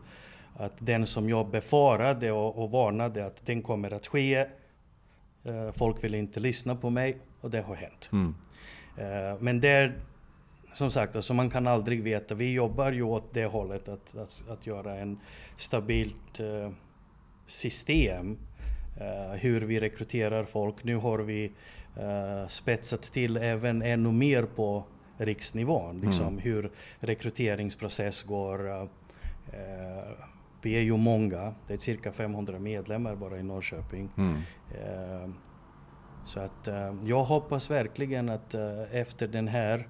att 0.58 0.74
den 0.80 1.08
som 1.08 1.30
jag 1.30 1.50
befarade 1.50 2.32
och, 2.32 2.64
och 2.64 2.72
varnade 2.72 3.26
att 3.26 3.46
den 3.46 3.62
kommer 3.62 3.94
att 3.94 4.08
ske, 4.08 4.48
folk 5.74 6.04
vill 6.04 6.16
inte 6.16 6.40
lyssna 6.40 6.76
på 6.76 6.90
mig 6.90 7.18
och 7.42 7.50
det 7.52 7.62
har 7.62 7.76
hänt. 7.76 8.10
Mm. 8.12 8.36
men 9.40 9.60
det 9.60 9.92
som 10.74 10.92
sagt, 10.92 11.16
alltså 11.16 11.34
man 11.34 11.50
kan 11.50 11.68
aldrig 11.68 12.04
veta. 12.04 12.36
Vi 12.36 12.54
jobbar 12.54 12.92
ju 12.92 13.02
åt 13.02 13.34
det 13.34 13.46
hållet 13.46 13.90
att, 13.90 14.16
att, 14.16 14.44
att 14.50 14.68
göra 14.68 14.96
en 14.96 15.20
stabilt 15.58 16.42
system 17.46 18.38
hur 19.34 19.62
vi 19.62 19.80
rekryterar 19.80 20.46
folk. 20.46 20.84
Nu 20.84 20.96
har 20.96 21.20
vi 21.20 21.52
spetsat 22.48 23.02
till 23.02 23.38
även 23.38 23.82
ännu 23.82 24.12
mer 24.12 24.44
på 24.44 24.84
riksnivån. 25.18 26.00
Liksom, 26.00 26.28
mm. 26.28 26.40
Hur 26.40 26.72
rekryteringsprocess 27.00 28.24
går. 28.24 28.90
Vi 30.66 30.74
är 30.74 30.82
ju 30.82 30.98
många, 30.98 31.54
det 31.68 31.74
är 31.74 31.78
cirka 31.78 32.12
500 32.12 32.60
medlemmar 32.60 33.16
bara 33.16 33.40
i 33.40 33.44
Norrköping. 33.44 34.10
Mm. 34.18 34.36
Uh, 34.36 35.34
så 36.26 36.40
att 36.40 36.68
uh, 36.68 36.96
jag 37.04 37.24
hoppas 37.24 37.72
verkligen 37.72 38.30
att 38.30 38.54
efter 38.92 39.28
den 39.28 39.48
här, 39.48 39.88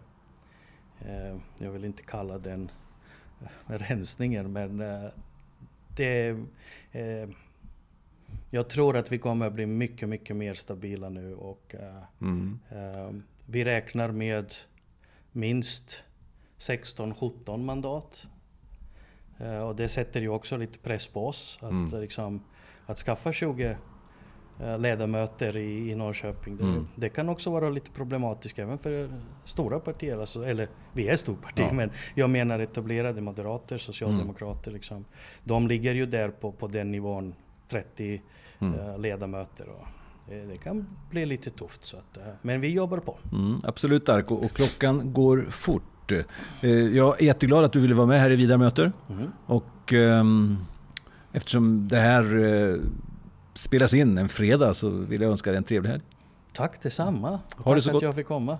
jag 1.58 1.72
vill 1.72 1.86
inte 1.86 2.04
kalla 2.04 2.38
den 2.38 2.72
rensningen, 3.66 4.54
men 4.54 4.78
det 5.96 6.38
jag 8.50 8.70
tror 8.70 8.98
att 8.98 9.12
vi 9.12 9.18
kommer 9.18 9.50
bli 9.50 9.66
mycket, 9.66 10.10
mycket 10.10 10.36
mer 10.36 10.54
stabila 10.54 11.10
nu 11.10 11.36
och 11.36 11.76
mm. 12.22 12.60
vi 13.46 13.64
räknar 13.64 14.12
med 14.12 14.54
minst 15.32 16.06
16-17 16.58 17.58
mandat. 17.58 18.28
Uh, 19.42 19.60
och 19.60 19.76
det 19.76 19.88
sätter 19.88 20.22
ju 20.22 20.30
också 20.30 20.58
lite 20.58 20.78
press 20.78 21.08
på 21.08 21.28
oss 21.28 21.60
att, 21.62 21.72
mm. 21.72 22.02
liksom, 22.02 22.42
att 22.86 22.98
skaffa 22.98 23.32
20 23.34 23.78
uh, 24.62 24.80
ledamöter 24.80 25.58
i, 25.58 25.92
i 25.92 25.96
Norrköping. 25.96 26.58
Det, 26.58 26.64
mm. 26.64 26.88
det, 26.96 27.10
kan 27.10 27.30
också 27.30 27.50
vara 27.52 27.70
lite 27.70 27.92
problematiskt 27.92 28.60
även 28.60 28.78
för 28.78 29.10
stora 29.44 29.80
partier. 29.80 30.20
Alltså, 30.20 30.46
eller 30.46 30.68
vi 30.94 31.08
är 31.08 31.14
ett 31.14 31.20
stort 31.20 31.42
parti, 31.42 31.66
ja. 31.70 31.74
men 31.74 31.92
jag 32.16 32.30
menar 32.30 32.60
etablerade 32.60 33.22
moderater, 33.22 33.78
socialdemokrater. 33.78 34.72
Mm. 34.72 34.76
Liksom, 34.76 35.06
de 35.44 35.68
ligger 35.68 35.94
ju 35.94 36.06
där 36.06 36.30
på, 36.30 36.52
på 36.52 36.68
den 36.68 36.92
nivån, 36.92 37.36
30 37.68 38.22
uh, 38.62 39.00
ledamöter. 39.00 39.70
Och, 39.70 39.88
det 40.28 40.56
kan 40.64 40.88
bli 41.10 41.26
lite 41.26 41.50
tufft. 41.50 41.84
Så 41.84 41.98
att, 41.98 42.18
eh, 42.18 42.24
men 42.42 42.62
vi 42.62 42.68
jobbar 42.68 42.98
på. 42.98 43.18
Mm, 43.32 43.60
absolut 43.64 44.06
Darko, 44.06 44.36
och 44.36 44.52
klockan 44.52 45.14
går 45.14 45.48
fort. 45.50 45.84
Eh, 46.12 46.70
jag 46.72 47.22
är 47.22 47.26
jätteglad 47.26 47.66
att 47.66 47.74
du 47.74 47.80
ville 47.80 47.96
vara 47.96 48.08
med 48.08 48.20
här 48.20 48.32
i 48.32 48.36
Vidare 48.36 48.58
möter. 48.58 48.92
Mm. 49.10 49.32
Och 49.46 49.94
um, 49.94 50.58
eftersom 51.32 51.88
det 51.88 51.98
här 51.98 52.36
uh, 52.36 52.82
spelas 53.54 53.94
in 53.94 54.18
en 54.18 54.30
fredag 54.30 54.74
så 54.74 54.90
vill 54.90 55.22
jag 55.22 55.32
önska 55.32 55.52
dig 55.52 55.58
en 55.58 55.64
trevlig 55.64 55.90
helg. 55.90 56.04
Tack 56.54 56.82
detsamma. 56.82 57.30
Ha 57.30 57.40
Tack 57.64 57.76
det 57.76 57.82
så 57.82 57.90
för 57.90 57.94
gott. 57.94 58.00
att 58.00 58.04
jag 58.04 58.16
fick 58.16 58.28
komma. 58.28 58.58